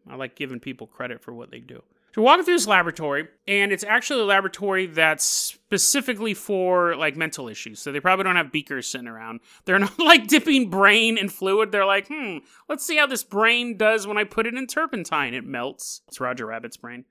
I 0.08 0.16
like 0.16 0.34
giving 0.36 0.60
people 0.60 0.86
credit 0.86 1.22
for 1.22 1.32
what 1.32 1.50
they 1.50 1.60
do. 1.60 1.82
So 2.14 2.20
we're 2.20 2.26
walking 2.26 2.44
through 2.44 2.56
this 2.56 2.66
laboratory, 2.66 3.28
and 3.48 3.72
it's 3.72 3.84
actually 3.84 4.20
a 4.20 4.24
laboratory 4.26 4.84
that's 4.84 5.24
specifically 5.24 6.34
for 6.34 6.94
like 6.94 7.16
mental 7.16 7.48
issues. 7.48 7.80
So 7.80 7.90
they 7.90 8.00
probably 8.00 8.24
don't 8.24 8.36
have 8.36 8.52
beakers 8.52 8.86
sitting 8.86 9.08
around. 9.08 9.40
They're 9.64 9.78
not 9.78 9.98
like 9.98 10.26
dipping 10.26 10.68
brain 10.68 11.16
in 11.16 11.30
fluid. 11.30 11.72
They're 11.72 11.86
like, 11.86 12.08
hmm, 12.08 12.38
let's 12.68 12.84
see 12.84 12.98
how 12.98 13.06
this 13.06 13.24
brain 13.24 13.78
does 13.78 14.06
when 14.06 14.18
I 14.18 14.24
put 14.24 14.46
it 14.46 14.54
in 14.54 14.66
turpentine. 14.66 15.32
It 15.32 15.46
melts. 15.46 16.02
It's 16.08 16.20
Roger 16.20 16.46
Rabbit's 16.46 16.76
brain. 16.76 17.06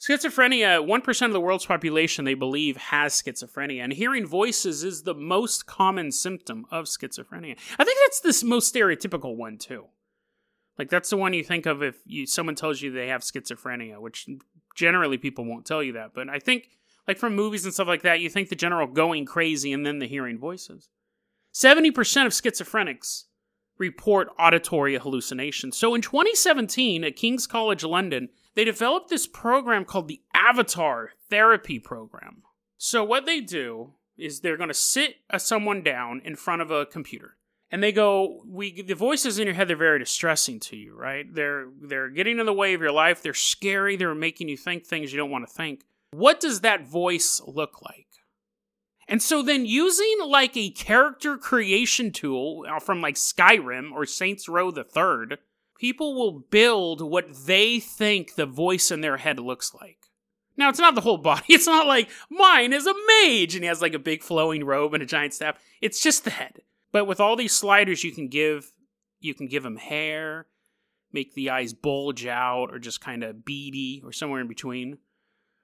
Schizophrenia, 0.00 0.86
1% 0.86 1.26
of 1.26 1.32
the 1.32 1.40
world's 1.40 1.66
population, 1.66 2.24
they 2.24 2.34
believe, 2.34 2.76
has 2.76 3.20
schizophrenia. 3.20 3.82
And 3.82 3.92
hearing 3.92 4.26
voices 4.26 4.84
is 4.84 5.02
the 5.02 5.14
most 5.14 5.66
common 5.66 6.12
symptom 6.12 6.66
of 6.70 6.84
schizophrenia. 6.84 7.58
I 7.78 7.84
think 7.84 7.98
that's 8.04 8.20
the 8.20 8.46
most 8.46 8.72
stereotypical 8.72 9.36
one, 9.36 9.58
too. 9.58 9.86
Like 10.78 10.90
that's 10.90 11.10
the 11.10 11.16
one 11.16 11.34
you 11.34 11.42
think 11.42 11.66
of 11.66 11.82
if 11.82 11.96
you 12.06 12.26
someone 12.26 12.54
tells 12.54 12.80
you 12.80 12.92
they 12.92 13.08
have 13.08 13.22
schizophrenia, 13.22 14.00
which 14.00 14.28
generally 14.76 15.18
people 15.18 15.44
won't 15.44 15.66
tell 15.66 15.82
you 15.82 15.94
that. 15.94 16.14
But 16.14 16.28
I 16.28 16.38
think 16.38 16.68
like 17.08 17.18
from 17.18 17.34
movies 17.34 17.64
and 17.64 17.74
stuff 17.74 17.88
like 17.88 18.02
that, 18.02 18.20
you 18.20 18.30
think 18.30 18.48
the 18.48 18.54
general 18.54 18.86
going 18.86 19.26
crazy 19.26 19.72
and 19.72 19.84
then 19.84 19.98
the 19.98 20.06
hearing 20.06 20.38
voices. 20.38 20.88
70% 21.52 21.88
of 22.26 22.32
schizophrenics 22.32 23.24
report 23.78 24.28
auditory 24.38 24.96
hallucinations. 24.96 25.76
So 25.76 25.94
in 25.94 26.02
2017 26.02 27.02
at 27.04 27.16
King's 27.16 27.46
College 27.46 27.82
London, 27.82 28.28
they 28.58 28.64
developed 28.64 29.08
this 29.08 29.28
program 29.28 29.84
called 29.84 30.08
the 30.08 30.20
Avatar 30.34 31.12
Therapy 31.30 31.78
Program. 31.78 32.42
So 32.76 33.04
what 33.04 33.24
they 33.24 33.40
do 33.40 33.92
is 34.16 34.40
they're 34.40 34.56
going 34.56 34.66
to 34.66 34.74
sit 34.74 35.14
someone 35.36 35.84
down 35.84 36.20
in 36.24 36.34
front 36.34 36.60
of 36.60 36.72
a 36.72 36.84
computer 36.84 37.36
and 37.70 37.80
they 37.80 37.92
go, 37.92 38.42
"We 38.44 38.82
the 38.82 38.96
voices 38.96 39.38
in 39.38 39.46
your 39.46 39.54
head 39.54 39.68
they're 39.68 39.76
very 39.76 40.00
distressing 40.00 40.58
to 40.58 40.76
you, 40.76 40.96
right? 40.96 41.32
They're 41.32 41.68
they're 41.80 42.10
getting 42.10 42.40
in 42.40 42.46
the 42.46 42.52
way 42.52 42.74
of 42.74 42.80
your 42.80 42.90
life. 42.90 43.22
They're 43.22 43.32
scary. 43.32 43.94
They're 43.94 44.12
making 44.12 44.48
you 44.48 44.56
think 44.56 44.84
things 44.84 45.12
you 45.12 45.18
don't 45.18 45.30
want 45.30 45.46
to 45.46 45.54
think. 45.54 45.84
What 46.10 46.40
does 46.40 46.62
that 46.62 46.84
voice 46.84 47.40
look 47.46 47.80
like?" 47.80 48.08
And 49.06 49.22
so 49.22 49.40
then 49.40 49.66
using 49.66 50.16
like 50.26 50.56
a 50.56 50.70
character 50.70 51.38
creation 51.38 52.10
tool 52.10 52.66
uh, 52.68 52.80
from 52.80 53.00
like 53.00 53.14
Skyrim 53.14 53.92
or 53.92 54.04
Saints 54.04 54.48
Row 54.48 54.72
the 54.72 54.82
Third, 54.82 55.38
people 55.78 56.14
will 56.14 56.40
build 56.40 57.00
what 57.00 57.46
they 57.46 57.80
think 57.80 58.34
the 58.34 58.46
voice 58.46 58.90
in 58.90 59.00
their 59.00 59.16
head 59.16 59.38
looks 59.38 59.74
like. 59.74 59.98
Now, 60.56 60.68
it's 60.68 60.80
not 60.80 60.94
the 60.94 61.00
whole 61.00 61.18
body. 61.18 61.44
It's 61.48 61.66
not 61.66 61.86
like 61.86 62.10
mine 62.30 62.72
is 62.72 62.86
a 62.86 62.94
mage 63.22 63.54
and 63.54 63.64
he 63.64 63.68
has 63.68 63.80
like 63.80 63.94
a 63.94 63.98
big 63.98 64.22
flowing 64.22 64.64
robe 64.64 64.94
and 64.94 65.02
a 65.02 65.06
giant 65.06 65.34
staff. 65.34 65.58
It's 65.80 66.02
just 66.02 66.24
the 66.24 66.30
head. 66.30 66.62
But 66.90 67.06
with 67.06 67.20
all 67.20 67.36
these 67.36 67.54
sliders, 67.54 68.04
you 68.04 68.12
can 68.12 68.28
give 68.28 68.72
you 69.20 69.34
can 69.34 69.48
give 69.48 69.64
him 69.64 69.76
hair, 69.76 70.46
make 71.12 71.34
the 71.34 71.50
eyes 71.50 71.72
bulge 71.72 72.24
out, 72.26 72.72
or 72.72 72.78
just 72.78 73.00
kind 73.00 73.24
of 73.24 73.44
beady, 73.44 74.00
or 74.04 74.12
somewhere 74.12 74.40
in 74.40 74.46
between. 74.46 74.98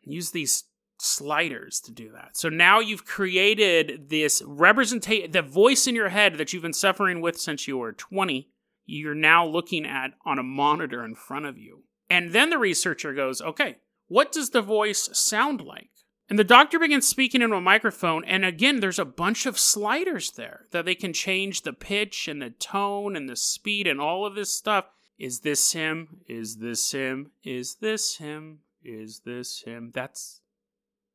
Use 0.03 0.33
these 0.33 0.65
sliders 0.99 1.81
to 1.81 1.93
do 1.93 2.11
that. 2.13 2.37
So 2.37 2.49
now 2.49 2.81
you've 2.81 3.05
created 3.05 4.09
this 4.09 4.43
representation, 4.45 5.31
the 5.31 5.43
voice 5.43 5.87
in 5.87 5.95
your 5.95 6.09
head 6.09 6.37
that 6.39 6.53
you've 6.53 6.63
been 6.63 6.73
suffering 6.73 7.21
with 7.21 7.39
since 7.39 7.69
you 7.69 7.79
were 7.79 7.93
20. 7.93 8.49
You're 8.87 9.15
now 9.15 9.47
looking 9.47 9.87
at 9.87 10.13
on 10.25 10.39
a 10.39 10.43
monitor 10.43 11.05
in 11.05 11.15
front 11.15 11.47
of 11.47 11.59
you. 11.59 11.85
And 12.11 12.33
then 12.33 12.51
the 12.51 12.59
researcher 12.59 13.15
goes, 13.15 13.41
okay, 13.41 13.79
what 14.09 14.33
does 14.33 14.51
the 14.51 14.63
voice 14.63 15.09
sound 15.13 15.61
like? 15.61 15.91
And 16.29 16.39
the 16.39 16.45
doctor 16.45 16.79
begins 16.79 17.07
speaking 17.07 17.43
into 17.43 17.57
a 17.57 17.61
microphone, 17.61 18.25
and 18.25 18.47
again, 18.47 18.81
there's 18.81 18.99
a 18.99 19.05
bunch 19.05 19.45
of 19.45 19.59
sliders 19.59 20.33
there 20.33 20.67
that 20.71 20.87
they 20.87 20.95
can 20.95 21.13
change 21.13 21.63
the 21.63 21.75
pitch 21.75 22.29
and 22.29 22.41
the 22.41 22.51
tone 22.51 23.15
and 23.15 23.29
the 23.29 23.37
speed 23.37 23.87
and 23.87 24.01
all 24.01 24.25
of 24.25 24.35
this 24.35 24.51
stuff. 24.55 24.87
Is 25.19 25.41
this 25.41 25.73
him? 25.73 26.21
Is 26.27 26.57
this 26.57 26.93
him? 26.93 27.33
Is 27.45 27.77
this 27.77 28.17
him? 28.17 28.61
Is 28.83 29.21
this 29.25 29.63
him? 29.63 29.91
That's 29.95 30.41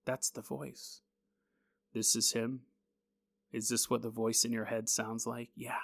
that's 0.05 0.29
the 0.29 0.41
voice. 0.41 1.01
This 1.93 2.15
is 2.15 2.33
him. 2.33 2.61
Is 3.51 3.69
this 3.69 3.89
what 3.89 4.03
the 4.03 4.09
voice 4.09 4.45
in 4.45 4.51
your 4.51 4.65
head 4.65 4.89
sounds 4.89 5.25
like? 5.25 5.49
Yeah. 5.55 5.79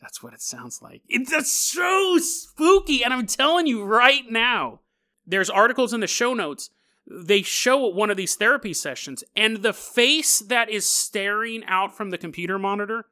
That's 0.00 0.22
what 0.22 0.34
it 0.34 0.42
sounds 0.42 0.82
like. 0.82 1.02
It's 1.08 1.50
so 1.50 2.18
spooky, 2.18 3.02
and 3.02 3.12
I'm 3.12 3.26
telling 3.26 3.66
you 3.66 3.84
right 3.84 4.24
now. 4.30 4.80
There's 5.26 5.50
articles 5.50 5.92
in 5.92 6.00
the 6.00 6.06
show 6.06 6.34
notes 6.34 6.70
they 7.08 7.42
show 7.42 7.86
one 7.86 8.10
of 8.10 8.16
these 8.16 8.34
therapy 8.34 8.72
sessions, 8.72 9.22
and 9.36 9.58
the 9.58 9.72
face 9.72 10.40
that 10.40 10.68
is 10.68 10.90
staring 10.90 11.64
out 11.66 11.96
from 11.96 12.10
the 12.10 12.18
computer 12.18 12.58
monitor 12.58 13.06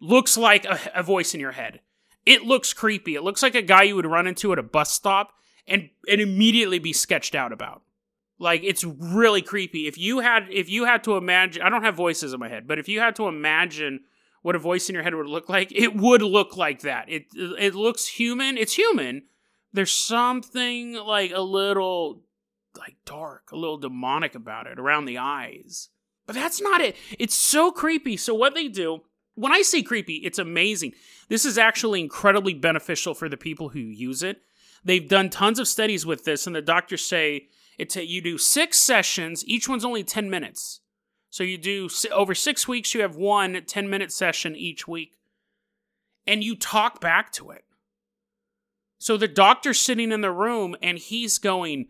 looks 0.00 0.36
like 0.36 0.64
a, 0.64 0.78
a, 0.94 1.02
voice 1.02 1.32
in 1.32 1.40
your 1.40 1.52
head. 1.52 1.80
It 2.24 2.42
looks 2.42 2.72
creepy. 2.72 3.14
It 3.14 3.22
looks 3.22 3.42
like 3.42 3.54
a 3.54 3.62
guy 3.62 3.84
you 3.84 3.96
would 3.96 4.06
run 4.06 4.26
into 4.26 4.52
at 4.52 4.58
a 4.58 4.64
bus 4.64 4.92
stop 4.92 5.32
and 5.66 5.90
and 6.08 6.20
immediately 6.20 6.80
be 6.80 6.92
sketched 6.92 7.34
out 7.34 7.52
about. 7.52 7.82
Like 8.38 8.62
it's 8.64 8.84
really 8.84 9.42
creepy. 9.42 9.86
If 9.86 9.96
you 9.96 10.18
had 10.18 10.48
if 10.50 10.68
you 10.68 10.84
had 10.84 11.04
to 11.04 11.16
imagine, 11.16 11.62
I 11.62 11.70
don't 11.70 11.84
have 11.84 11.94
voices 11.94 12.32
in 12.32 12.40
my 12.40 12.48
head, 12.48 12.66
but 12.66 12.80
if 12.80 12.88
you 12.88 12.98
had 12.98 13.14
to 13.16 13.28
imagine 13.28 14.00
what 14.46 14.54
a 14.54 14.60
voice 14.60 14.88
in 14.88 14.94
your 14.94 15.02
head 15.02 15.12
would 15.12 15.26
look 15.26 15.48
like, 15.48 15.72
it 15.72 15.96
would 15.96 16.22
look 16.22 16.56
like 16.56 16.82
that. 16.82 17.08
It 17.08 17.26
it 17.34 17.74
looks 17.74 18.06
human. 18.06 18.56
It's 18.56 18.74
human. 18.74 19.24
There's 19.72 19.90
something 19.90 20.92
like 20.92 21.32
a 21.34 21.40
little 21.40 22.22
like 22.78 22.94
dark, 23.04 23.50
a 23.50 23.56
little 23.56 23.76
demonic 23.76 24.36
about 24.36 24.68
it 24.68 24.78
around 24.78 25.06
the 25.06 25.18
eyes. 25.18 25.88
But 26.26 26.36
that's 26.36 26.62
not 26.62 26.80
it. 26.80 26.94
It's 27.18 27.34
so 27.34 27.72
creepy. 27.72 28.16
So 28.16 28.34
what 28.34 28.54
they 28.54 28.68
do, 28.68 29.00
when 29.34 29.50
I 29.50 29.62
say 29.62 29.82
creepy, 29.82 30.18
it's 30.18 30.38
amazing. 30.38 30.92
This 31.28 31.44
is 31.44 31.58
actually 31.58 32.00
incredibly 32.00 32.54
beneficial 32.54 33.14
for 33.14 33.28
the 33.28 33.36
people 33.36 33.70
who 33.70 33.80
use 33.80 34.22
it. 34.22 34.42
They've 34.84 35.08
done 35.08 35.28
tons 35.28 35.58
of 35.58 35.66
studies 35.66 36.06
with 36.06 36.24
this, 36.24 36.46
and 36.46 36.54
the 36.54 36.62
doctors 36.62 37.04
say 37.04 37.48
it's 37.78 37.96
a, 37.96 38.06
you 38.06 38.22
do 38.22 38.38
six 38.38 38.78
sessions. 38.78 39.44
Each 39.44 39.68
one's 39.68 39.84
only 39.84 40.04
ten 40.04 40.30
minutes. 40.30 40.82
So 41.30 41.44
you 41.44 41.58
do 41.58 41.88
over 42.12 42.34
six 42.34 42.66
weeks. 42.66 42.94
You 42.94 43.02
have 43.02 43.16
one 43.16 43.60
10 43.64 43.90
minute 43.90 44.12
session 44.12 44.56
each 44.56 44.88
week, 44.88 45.12
and 46.26 46.42
you 46.42 46.56
talk 46.56 47.00
back 47.00 47.32
to 47.32 47.50
it. 47.50 47.64
So 48.98 49.16
the 49.16 49.28
doctor's 49.28 49.80
sitting 49.80 50.12
in 50.12 50.22
the 50.22 50.32
room, 50.32 50.76
and 50.82 50.98
he's 50.98 51.38
going, 51.38 51.88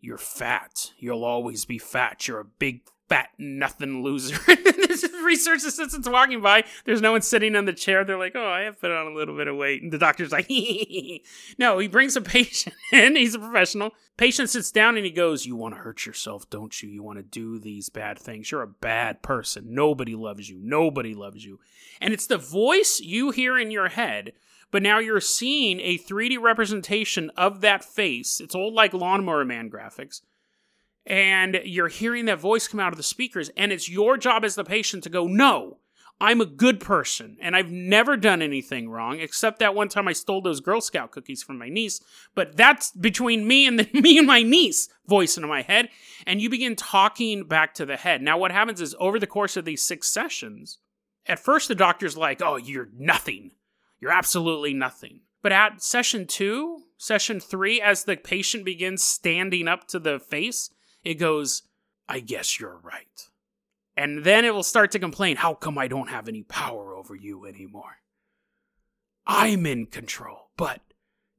you're 0.00 0.18
fat. 0.18 0.92
You'll 0.98 1.24
always 1.24 1.64
be 1.64 1.78
fat. 1.78 2.28
You're 2.28 2.40
a 2.40 2.44
big 2.44 2.82
fat 3.08 3.28
nothing 3.38 4.02
loser. 4.02 4.38
this 4.46 5.06
research 5.24 5.64
assistant's 5.64 6.08
walking 6.08 6.40
by. 6.40 6.64
There's 6.84 7.00
no 7.00 7.12
one 7.12 7.22
sitting 7.22 7.56
on 7.56 7.64
the 7.64 7.72
chair. 7.72 8.04
They're 8.04 8.18
like, 8.18 8.34
oh, 8.34 8.48
I 8.48 8.60
have 8.62 8.80
put 8.80 8.90
on 8.90 9.06
a 9.06 9.14
little 9.14 9.36
bit 9.36 9.48
of 9.48 9.56
weight. 9.56 9.82
And 9.82 9.92
the 9.92 9.98
doctor's 9.98 10.32
like, 10.32 10.48
no, 11.58 11.78
he 11.78 11.88
brings 11.88 12.16
a 12.16 12.20
patient 12.20 12.74
in. 12.92 13.16
He's 13.16 13.34
a 13.34 13.38
professional. 13.38 13.92
Patient 14.16 14.48
sits 14.48 14.72
down 14.72 14.96
and 14.96 15.04
he 15.04 15.12
goes, 15.12 15.46
you 15.46 15.56
want 15.56 15.74
to 15.74 15.80
hurt 15.80 16.06
yourself, 16.06 16.48
don't 16.48 16.82
you? 16.82 16.88
You 16.88 17.02
want 17.02 17.18
to 17.18 17.22
do 17.22 17.58
these 17.58 17.88
bad 17.88 18.18
things. 18.18 18.50
You're 18.50 18.62
a 18.62 18.66
bad 18.68 19.22
person. 19.22 19.66
Nobody 19.68 20.14
loves 20.14 20.48
you. 20.48 20.58
Nobody 20.62 21.14
loves 21.14 21.44
you. 21.44 21.60
And 22.00 22.14
it's 22.14 22.26
the 22.26 22.38
voice 22.38 23.00
you 23.00 23.30
hear 23.30 23.58
in 23.58 23.70
your 23.70 23.88
head 23.88 24.32
but 24.72 24.82
now 24.82 24.98
you're 24.98 25.20
seeing 25.20 25.80
a 25.80 25.96
3D 25.96 26.40
representation 26.40 27.30
of 27.36 27.60
that 27.60 27.84
face. 27.84 28.40
It's 28.40 28.54
old 28.54 28.74
like 28.74 28.92
Lawnmower 28.92 29.44
Man 29.44 29.70
graphics. 29.70 30.22
And 31.06 31.60
you're 31.64 31.88
hearing 31.88 32.24
that 32.24 32.40
voice 32.40 32.66
come 32.66 32.80
out 32.80 32.92
of 32.92 32.96
the 32.96 33.02
speakers, 33.02 33.48
and 33.56 33.72
it's 33.72 33.88
your 33.88 34.16
job 34.16 34.44
as 34.44 34.56
the 34.56 34.64
patient 34.64 35.04
to 35.04 35.10
go, 35.10 35.26
No, 35.26 35.78
I'm 36.20 36.40
a 36.40 36.46
good 36.46 36.80
person, 36.80 37.36
and 37.40 37.54
I've 37.54 37.70
never 37.70 38.16
done 38.16 38.40
anything 38.40 38.88
wrong, 38.88 39.20
except 39.20 39.58
that 39.58 39.74
one 39.74 39.88
time 39.88 40.08
I 40.08 40.14
stole 40.14 40.40
those 40.40 40.60
Girl 40.60 40.80
Scout 40.80 41.12
cookies 41.12 41.42
from 41.42 41.58
my 41.58 41.68
niece. 41.68 42.00
But 42.34 42.56
that's 42.56 42.90
between 42.90 43.46
me 43.46 43.66
and 43.66 43.78
the, 43.78 43.88
me 44.00 44.16
and 44.16 44.26
my 44.26 44.42
niece 44.42 44.88
voice 45.06 45.36
into 45.36 45.46
my 45.46 45.62
head, 45.62 45.90
and 46.26 46.40
you 46.40 46.48
begin 46.48 46.74
talking 46.74 47.44
back 47.44 47.74
to 47.74 47.86
the 47.86 47.96
head. 47.96 48.22
Now, 48.22 48.38
what 48.38 48.50
happens 48.50 48.80
is 48.80 48.96
over 48.98 49.18
the 49.18 49.26
course 49.26 49.56
of 49.56 49.64
these 49.64 49.82
six 49.82 50.08
sessions, 50.08 50.78
at 51.26 51.38
first 51.38 51.68
the 51.68 51.74
doctor's 51.74 52.16
like, 52.16 52.40
"Oh, 52.42 52.56
you're 52.56 52.88
nothing. 52.96 53.52
You're 54.00 54.12
absolutely 54.12 54.74
nothing. 54.74 55.20
But 55.42 55.52
at 55.52 55.82
session 55.82 56.26
two, 56.26 56.84
session 56.96 57.40
three, 57.40 57.80
as 57.80 58.04
the 58.04 58.16
patient 58.16 58.64
begins 58.64 59.04
standing 59.04 59.68
up 59.68 59.86
to 59.88 59.98
the 59.98 60.18
face, 60.18 60.70
it 61.06 61.14
goes, 61.14 61.62
I 62.08 62.18
guess 62.18 62.58
you're 62.58 62.80
right. 62.82 63.28
And 63.96 64.24
then 64.24 64.44
it 64.44 64.52
will 64.52 64.64
start 64.64 64.90
to 64.90 64.98
complain, 64.98 65.36
How 65.36 65.54
come 65.54 65.78
I 65.78 65.86
don't 65.86 66.10
have 66.10 66.26
any 66.26 66.42
power 66.42 66.96
over 66.96 67.14
you 67.14 67.46
anymore? 67.46 67.98
I'm 69.24 69.66
in 69.66 69.86
control, 69.86 70.50
but 70.56 70.80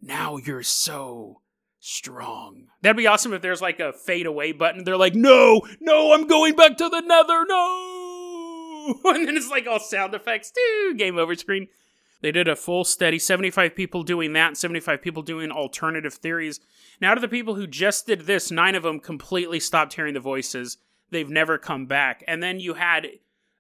now 0.01 0.37
you're 0.37 0.63
so 0.63 1.41
strong. 1.79 2.67
That'd 2.81 2.95
be 2.95 3.07
awesome 3.07 3.33
if 3.33 3.41
there's 3.41 3.61
like 3.61 3.81
a 3.81 3.91
fade 3.91 4.25
away 4.25 4.53
button. 4.53 4.85
They're 4.85 4.95
like, 4.95 5.15
No, 5.15 5.61
no, 5.81 6.13
I'm 6.13 6.27
going 6.27 6.55
back 6.55 6.77
to 6.77 6.87
the 6.87 7.01
nether, 7.01 7.45
no. 7.45 7.93
And 9.03 9.27
then 9.27 9.35
it's 9.35 9.49
like 9.49 9.67
all 9.67 9.81
sound 9.81 10.13
effects, 10.13 10.49
too, 10.49 10.95
game 10.97 11.17
over 11.17 11.35
screen. 11.35 11.67
They 12.21 12.31
did 12.31 12.47
a 12.47 12.55
full 12.55 12.83
study, 12.83 13.19
75 13.19 13.75
people 13.75 14.03
doing 14.03 14.33
that, 14.33 14.57
75 14.57 15.01
people 15.01 15.21
doing 15.21 15.51
alternative 15.51 16.15
theories. 16.15 16.59
Now, 16.99 17.11
out 17.11 17.17
of 17.17 17.21
the 17.21 17.27
people 17.27 17.55
who 17.55 17.67
just 17.67 18.07
did 18.07 18.21
this, 18.21 18.49
nine 18.49 18.75
of 18.75 18.83
them 18.83 18.99
completely 18.99 19.59
stopped 19.59 19.93
hearing 19.93 20.15
the 20.15 20.19
voices. 20.19 20.77
They've 21.11 21.29
never 21.29 21.57
come 21.57 21.85
back. 21.85 22.23
And 22.27 22.41
then 22.41 22.59
you 22.59 22.73
had 22.73 23.07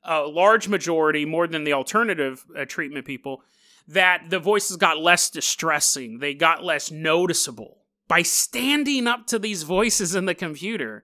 a 0.03 0.21
large 0.21 0.67
majority, 0.67 1.25
more 1.25 1.47
than 1.47 1.65
the 1.65 1.73
alternative 1.73 2.45
uh, 2.57 2.65
treatment 2.65 3.05
people, 3.05 3.43
that 3.87 4.29
the 4.29 4.39
voices 4.39 4.77
got 4.77 4.99
less 4.99 5.29
distressing. 5.29 6.19
They 6.19 6.33
got 6.33 6.63
less 6.63 6.89
noticeable. 6.89 7.83
By 8.07 8.21
standing 8.21 9.05
up 9.05 9.27
to 9.27 9.39
these 9.39 9.63
voices 9.63 10.15
in 10.15 10.25
the 10.25 10.35
computer, 10.35 11.03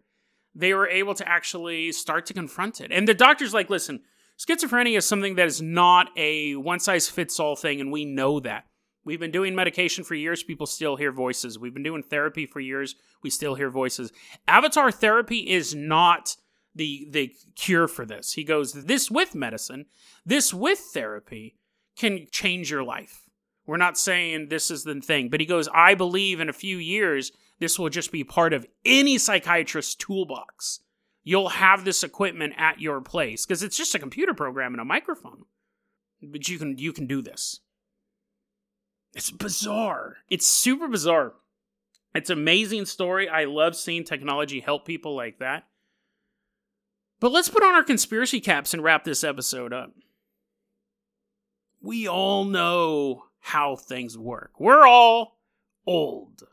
they 0.56 0.74
were 0.74 0.88
able 0.88 1.14
to 1.16 1.28
actually 1.28 1.92
start 1.92 2.26
to 2.28 2.34
confront 2.34 2.82
it. 2.82 2.92
And 2.92 3.08
the 3.08 3.14
doctor's 3.14 3.54
like, 3.54 3.70
listen, 3.70 4.02
Schizophrenia 4.38 4.98
is 4.98 5.08
something 5.08 5.36
that 5.36 5.48
is 5.48 5.62
not 5.62 6.10
a 6.18 6.56
one 6.56 6.80
size 6.80 7.08
fits 7.08 7.40
all 7.40 7.56
thing, 7.56 7.80
and 7.80 7.92
we 7.92 8.06
know 8.06 8.40
that. 8.40 8.66
We've 9.06 9.20
been 9.20 9.32
doing 9.32 9.54
medication 9.54 10.04
for 10.04 10.16
years, 10.16 10.44
people 10.44 10.66
still 10.66 10.96
hear 10.96 11.12
voices. 11.12 11.60
We've 11.60 11.74
been 11.74 11.84
doing 11.84 12.04
therapy 12.04 12.46
for 12.46 12.60
years, 12.60 12.96
we 13.22 13.30
still 13.30 13.56
hear 13.56 13.70
voices. 13.70 14.12
Avatar 14.48 14.92
therapy 14.92 15.50
is 15.50 15.76
not 15.76 16.36
the 16.74 17.08
the 17.10 17.34
cure 17.56 17.88
for 17.88 18.06
this. 18.06 18.34
He 18.34 18.44
goes, 18.44 18.74
this 18.74 19.12
with 19.12 19.36
medicine, 19.36 19.86
this 20.26 20.54
with 20.54 20.80
therapy 20.80 21.58
can 21.98 22.28
change 22.32 22.72
your 22.72 22.84
life. 22.84 23.24
We're 23.66 23.78
not 23.78 23.98
saying 23.98 24.48
this 24.50 24.72
is 24.72 24.84
the 24.84 25.00
thing, 25.00 25.30
but 25.30 25.40
he 25.40 25.46
goes, 25.46 25.70
I 25.74 25.96
believe 25.96 26.40
in 26.40 26.50
a 26.50 26.54
few 26.54 26.78
years 26.78 27.32
this 27.60 27.78
will 27.78 27.90
just 27.90 28.12
be 28.12 28.24
part 28.24 28.54
of 28.54 28.66
any 28.84 29.18
psychiatrist's 29.18 29.96
toolbox 29.96 30.80
you'll 31.24 31.50
have 31.50 31.86
this 31.86 32.04
equipment 32.04 32.54
at 32.58 32.82
your 32.82 33.02
place 33.02 33.46
because 33.46 33.64
it's 33.64 33.78
just 33.78 33.96
a 33.96 34.00
computer 34.00 34.34
program 34.34 34.74
and 34.74 34.82
a 34.82 34.86
microphone. 34.86 35.46
But 36.22 36.48
you 36.48 36.58
can 36.58 36.78
you 36.78 36.94
can 36.94 37.08
do 37.08 37.22
this. 37.22 37.60
It's 39.14 39.32
bizarre. 39.32 40.18
It's 40.30 40.48
super 40.48 40.88
bizarre. 40.88 41.34
It's 42.16 42.30
amazing 42.30 42.86
story. 42.86 43.28
I 43.30 43.46
love 43.46 43.76
seeing 43.76 44.04
technology 44.04 44.60
help 44.60 44.86
people 44.86 45.16
like 45.16 45.40
that. 45.40 45.66
But 47.20 47.32
let's 47.32 47.50
put 47.50 47.64
on 47.64 47.76
our 47.76 47.84
conspiracy 47.84 48.40
caps 48.42 48.74
and 48.74 48.84
wrap 48.84 49.04
this 49.04 49.24
episode 49.24 49.74
up. 49.74 49.94
we 51.82 52.08
all 52.08 52.46
know 52.46 53.26
how 53.40 53.76
things 53.76 54.18
work. 54.18 54.60
We're 54.60 54.88
all 54.88 55.38
old, 55.86 56.44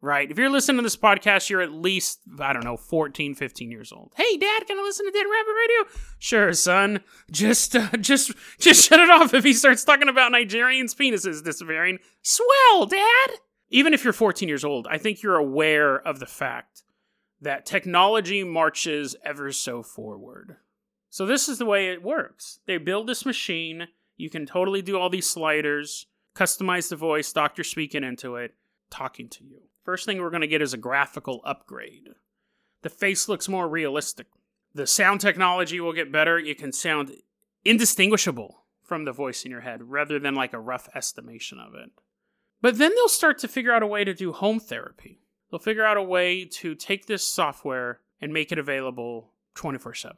right? 0.00 0.30
If 0.30 0.38
you're 0.38 0.50
listening 0.50 0.78
to 0.78 0.82
this 0.82 0.96
podcast, 0.96 1.50
you're 1.50 1.60
at 1.60 1.72
least, 1.72 2.20
I 2.38 2.52
don't 2.52 2.64
know, 2.64 2.76
14, 2.76 3.34
15 3.34 3.70
years 3.70 3.92
old. 3.92 4.12
Hey, 4.16 4.36
dad, 4.36 4.66
can 4.66 4.78
I 4.78 4.82
listen 4.82 5.06
to 5.06 5.12
Dead 5.12 5.24
Rabbit 5.24 5.52
Radio? 5.52 6.00
Sure, 6.18 6.52
son. 6.52 7.00
Just, 7.30 7.76
uh, 7.76 7.88
just, 8.00 8.32
just 8.58 8.88
shut 8.88 9.00
it 9.00 9.10
off 9.10 9.34
if 9.34 9.44
he 9.44 9.52
starts 9.52 9.84
talking 9.84 10.08
about 10.08 10.32
Nigerians' 10.32 10.96
penises 10.96 11.44
disappearing. 11.44 11.98
Swell, 12.22 12.86
dad! 12.86 13.30
Even 13.70 13.94
if 13.94 14.02
you're 14.02 14.12
14 14.12 14.48
years 14.48 14.64
old, 14.64 14.88
I 14.90 14.98
think 14.98 15.22
you're 15.22 15.36
aware 15.36 15.96
of 15.96 16.18
the 16.18 16.26
fact 16.26 16.82
that 17.40 17.66
technology 17.66 18.42
marches 18.42 19.16
ever 19.24 19.52
so 19.52 19.82
forward. 19.82 20.56
So 21.08 21.26
this 21.26 21.48
is 21.48 21.58
the 21.58 21.66
way 21.66 21.88
it 21.88 22.02
works. 22.02 22.60
They 22.66 22.78
build 22.78 23.06
this 23.06 23.24
machine. 23.24 23.88
You 24.16 24.30
can 24.30 24.46
totally 24.46 24.82
do 24.82 24.98
all 24.98 25.08
these 25.08 25.28
sliders, 25.28 26.06
customize 26.36 26.88
the 26.88 26.96
voice, 26.96 27.32
doctor 27.32 27.64
speaking 27.64 28.04
into 28.04 28.36
it, 28.36 28.54
talking 28.90 29.28
to 29.30 29.44
you. 29.44 29.69
First 29.84 30.06
thing 30.06 30.20
we're 30.20 30.30
going 30.30 30.42
to 30.42 30.46
get 30.46 30.62
is 30.62 30.74
a 30.74 30.78
graphical 30.78 31.40
upgrade. 31.44 32.10
The 32.82 32.90
face 32.90 33.28
looks 33.28 33.48
more 33.48 33.68
realistic. 33.68 34.26
The 34.74 34.86
sound 34.86 35.20
technology 35.20 35.80
will 35.80 35.92
get 35.92 36.12
better. 36.12 36.38
You 36.38 36.54
can 36.54 36.72
sound 36.72 37.12
indistinguishable 37.64 38.64
from 38.82 39.04
the 39.04 39.12
voice 39.12 39.44
in 39.44 39.50
your 39.50 39.60
head 39.60 39.82
rather 39.84 40.18
than 40.18 40.34
like 40.34 40.52
a 40.52 40.60
rough 40.60 40.88
estimation 40.94 41.58
of 41.58 41.74
it. 41.74 41.90
But 42.60 42.78
then 42.78 42.92
they'll 42.94 43.08
start 43.08 43.38
to 43.38 43.48
figure 43.48 43.72
out 43.72 43.82
a 43.82 43.86
way 43.86 44.04
to 44.04 44.14
do 44.14 44.32
home 44.32 44.60
therapy. 44.60 45.20
They'll 45.50 45.60
figure 45.60 45.84
out 45.84 45.96
a 45.96 46.02
way 46.02 46.44
to 46.44 46.74
take 46.74 47.06
this 47.06 47.24
software 47.24 48.00
and 48.20 48.32
make 48.32 48.52
it 48.52 48.58
available 48.58 49.32
24 49.54 49.94
7. 49.94 50.16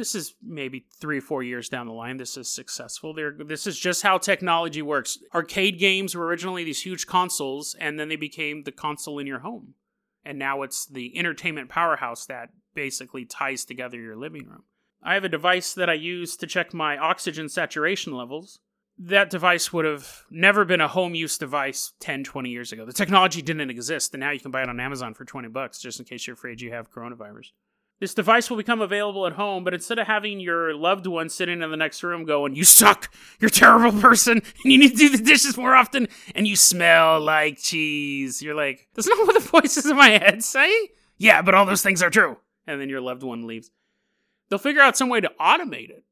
This 0.00 0.14
is 0.14 0.34
maybe 0.42 0.86
three 0.98 1.18
or 1.18 1.20
four 1.20 1.42
years 1.42 1.68
down 1.68 1.86
the 1.86 1.92
line. 1.92 2.16
This 2.16 2.38
is 2.38 2.50
successful. 2.50 3.12
They're, 3.12 3.36
this 3.38 3.66
is 3.66 3.78
just 3.78 4.02
how 4.02 4.16
technology 4.16 4.80
works. 4.80 5.18
Arcade 5.34 5.78
games 5.78 6.14
were 6.14 6.24
originally 6.24 6.64
these 6.64 6.80
huge 6.80 7.06
consoles, 7.06 7.76
and 7.78 8.00
then 8.00 8.08
they 8.08 8.16
became 8.16 8.62
the 8.62 8.72
console 8.72 9.18
in 9.18 9.26
your 9.26 9.40
home. 9.40 9.74
And 10.24 10.38
now 10.38 10.62
it's 10.62 10.86
the 10.86 11.18
entertainment 11.18 11.68
powerhouse 11.68 12.24
that 12.24 12.48
basically 12.74 13.26
ties 13.26 13.66
together 13.66 14.00
your 14.00 14.16
living 14.16 14.46
room. 14.46 14.62
I 15.02 15.12
have 15.12 15.24
a 15.24 15.28
device 15.28 15.74
that 15.74 15.90
I 15.90 15.94
use 15.94 16.34
to 16.38 16.46
check 16.46 16.72
my 16.72 16.96
oxygen 16.96 17.50
saturation 17.50 18.14
levels 18.14 18.60
that 19.02 19.30
device 19.30 19.72
would 19.72 19.86
have 19.86 20.24
never 20.30 20.64
been 20.64 20.80
a 20.80 20.88
home 20.88 21.14
use 21.14 21.38
device 21.38 21.92
10, 22.00 22.24
20 22.24 22.50
years 22.50 22.70
ago. 22.72 22.84
The 22.84 22.92
technology 22.92 23.40
didn't 23.40 23.70
exist, 23.70 24.12
and 24.12 24.20
now 24.20 24.30
you 24.30 24.40
can 24.40 24.50
buy 24.50 24.62
it 24.62 24.68
on 24.68 24.78
Amazon 24.78 25.14
for 25.14 25.24
20 25.24 25.48
bucks 25.48 25.80
just 25.80 26.00
in 26.00 26.04
case 26.04 26.26
you're 26.26 26.34
afraid 26.34 26.60
you 26.60 26.72
have 26.72 26.90
coronavirus. 26.90 27.52
This 28.00 28.14
device 28.14 28.48
will 28.48 28.56
become 28.56 28.80
available 28.80 29.26
at 29.26 29.34
home, 29.34 29.62
but 29.62 29.74
instead 29.74 29.98
of 29.98 30.06
having 30.06 30.40
your 30.40 30.74
loved 30.74 31.06
one 31.06 31.28
sitting 31.28 31.62
in 31.62 31.70
the 31.70 31.76
next 31.76 32.02
room 32.02 32.24
going, 32.24 32.56
You 32.56 32.64
suck, 32.64 33.12
you're 33.38 33.48
a 33.48 33.52
terrible 33.52 33.92
person, 34.00 34.42
and 34.64 34.72
you 34.72 34.78
need 34.78 34.92
to 34.92 34.96
do 34.96 35.08
the 35.10 35.22
dishes 35.22 35.56
more 35.56 35.74
often, 35.74 36.08
and 36.34 36.48
you 36.48 36.56
smell 36.56 37.20
like 37.20 37.58
cheese, 37.58 38.42
you're 38.42 38.54
like, 38.54 38.88
That's 38.94 39.06
not 39.06 39.26
what 39.26 39.34
the 39.34 39.48
voices 39.48 39.86
in 39.86 39.96
my 39.96 40.08
head 40.08 40.42
say. 40.42 40.72
Yeah, 41.18 41.42
but 41.42 41.54
all 41.54 41.66
those 41.66 41.82
things 41.82 42.02
are 42.02 42.10
true. 42.10 42.38
And 42.66 42.80
then 42.80 42.88
your 42.88 43.00
loved 43.00 43.22
one 43.22 43.46
leaves. 43.46 43.70
They'll 44.48 44.58
figure 44.58 44.82
out 44.82 44.96
some 44.96 45.10
way 45.10 45.20
to 45.20 45.30
automate 45.38 45.90
it 45.90 46.04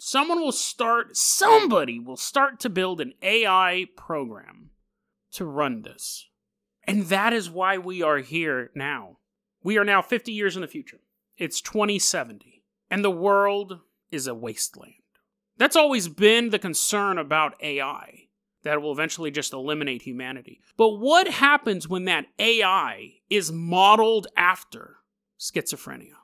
someone 0.00 0.40
will 0.40 0.52
start, 0.52 1.16
somebody 1.16 1.98
will 2.00 2.16
start 2.16 2.58
to 2.60 2.70
build 2.70 3.00
an 3.00 3.12
AI 3.22 3.86
program 3.96 4.70
to 5.32 5.44
run 5.44 5.82
this. 5.82 6.26
And 6.84 7.04
that 7.06 7.32
is 7.32 7.50
why 7.50 7.78
we 7.78 8.02
are 8.02 8.18
here 8.18 8.70
now. 8.74 9.18
We 9.62 9.78
are 9.78 9.84
now 9.84 10.02
50 10.02 10.32
years 10.32 10.56
in 10.56 10.62
the 10.62 10.68
future. 10.68 11.00
It's 11.36 11.60
2070, 11.60 12.64
and 12.90 13.04
the 13.04 13.10
world 13.10 13.80
is 14.10 14.26
a 14.26 14.34
wasteland. 14.34 14.94
That's 15.56 15.76
always 15.76 16.08
been 16.08 16.50
the 16.50 16.58
concern 16.58 17.18
about 17.18 17.62
AI, 17.62 18.28
that 18.62 18.74
it 18.74 18.82
will 18.82 18.92
eventually 18.92 19.30
just 19.30 19.52
eliminate 19.52 20.02
humanity. 20.02 20.60
But 20.76 20.98
what 20.98 21.28
happens 21.28 21.88
when 21.88 22.04
that 22.06 22.26
AI 22.38 23.14
is 23.28 23.52
modeled 23.52 24.26
after 24.36 24.96
schizophrenia? 25.38 26.14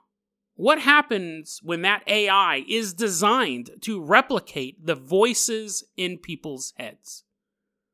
What 0.54 0.80
happens 0.80 1.60
when 1.62 1.82
that 1.82 2.02
AI 2.06 2.64
is 2.66 2.94
designed 2.94 3.70
to 3.82 4.02
replicate 4.02 4.86
the 4.86 4.94
voices 4.94 5.84
in 5.98 6.16
people's 6.16 6.72
heads? 6.78 7.24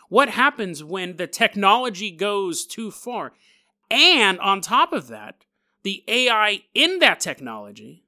What 0.08 0.28
happens 0.28 0.84
when 0.84 1.16
the 1.16 1.26
technology 1.26 2.12
goes 2.12 2.64
too 2.64 2.92
far? 2.92 3.32
And 3.90 4.38
on 4.38 4.60
top 4.60 4.92
of 4.92 5.08
that, 5.08 5.44
the 5.82 6.04
AI 6.06 6.62
in 6.74 6.98
that 7.00 7.20
technology 7.20 8.04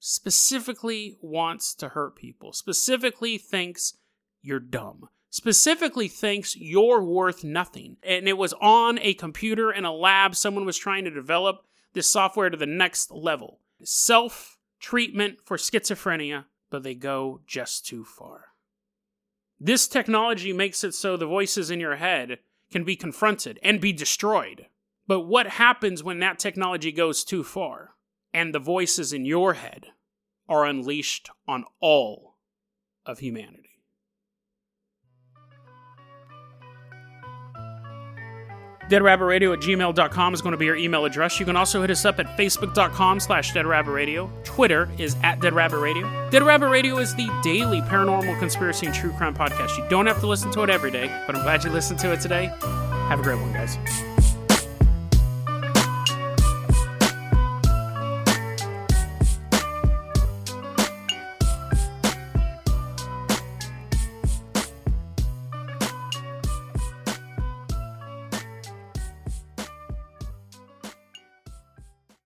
specifically 0.00 1.16
wants 1.22 1.74
to 1.74 1.90
hurt 1.90 2.16
people, 2.16 2.52
specifically 2.52 3.38
thinks 3.38 3.94
you're 4.42 4.60
dumb, 4.60 5.08
specifically 5.30 6.08
thinks 6.08 6.56
you're 6.56 7.02
worth 7.02 7.42
nothing. 7.42 7.96
And 8.02 8.28
it 8.28 8.36
was 8.36 8.52
on 8.60 8.98
a 9.00 9.14
computer 9.14 9.72
in 9.72 9.84
a 9.84 9.92
lab, 9.92 10.36
someone 10.36 10.66
was 10.66 10.76
trying 10.76 11.04
to 11.04 11.10
develop 11.10 11.64
this 11.94 12.10
software 12.10 12.50
to 12.50 12.56
the 12.56 12.66
next 12.66 13.10
level 13.10 13.60
self 13.82 14.58
treatment 14.78 15.38
for 15.44 15.56
schizophrenia, 15.56 16.44
but 16.70 16.82
they 16.82 16.94
go 16.94 17.40
just 17.46 17.86
too 17.86 18.04
far. 18.04 18.46
This 19.58 19.88
technology 19.88 20.52
makes 20.52 20.84
it 20.84 20.94
so 20.94 21.16
the 21.16 21.26
voices 21.26 21.70
in 21.70 21.80
your 21.80 21.96
head 21.96 22.40
can 22.70 22.84
be 22.84 22.96
confronted 22.96 23.58
and 23.62 23.80
be 23.80 23.92
destroyed. 23.92 24.66
But 25.06 25.20
what 25.20 25.46
happens 25.46 26.02
when 26.02 26.20
that 26.20 26.38
technology 26.38 26.92
goes 26.92 27.24
too 27.24 27.44
far 27.44 27.90
and 28.32 28.54
the 28.54 28.58
voices 28.58 29.12
in 29.12 29.24
your 29.24 29.54
head 29.54 29.86
are 30.48 30.64
unleashed 30.64 31.30
on 31.46 31.64
all 31.80 32.36
of 33.06 33.18
humanity? 33.18 33.74
deadrabbitradio 38.88 39.52
at 39.52 39.60
gmail.com 39.60 40.34
is 40.34 40.42
going 40.42 40.52
to 40.52 40.58
be 40.58 40.66
your 40.66 40.76
email 40.76 41.04
address. 41.04 41.40
You 41.40 41.46
can 41.46 41.56
also 41.56 41.80
hit 41.80 41.90
us 41.90 42.04
up 42.04 42.18
at 42.18 42.26
facebook.com 42.36 43.20
slash 43.20 43.52
deadrabbitradio. 43.52 44.44
Twitter 44.44 44.90
is 44.98 45.16
at 45.22 45.40
deadrabbitradio. 45.40 46.30
Dead 46.30 46.42
Rabbit 46.42 46.68
Radio 46.68 46.98
is 46.98 47.14
the 47.14 47.28
daily 47.42 47.80
paranormal 47.82 48.38
conspiracy 48.38 48.86
and 48.86 48.94
true 48.94 49.12
crime 49.12 49.34
podcast. 49.34 49.76
You 49.78 49.84
don't 49.88 50.06
have 50.06 50.20
to 50.20 50.26
listen 50.26 50.50
to 50.52 50.62
it 50.62 50.70
every 50.70 50.90
day, 50.90 51.06
but 51.26 51.34
I'm 51.36 51.42
glad 51.42 51.64
you 51.64 51.70
listened 51.70 51.98
to 52.00 52.12
it 52.12 52.20
today. 52.20 52.46
Have 53.08 53.20
a 53.20 53.22
great 53.22 53.40
one, 53.40 53.52
guys. 53.52 53.78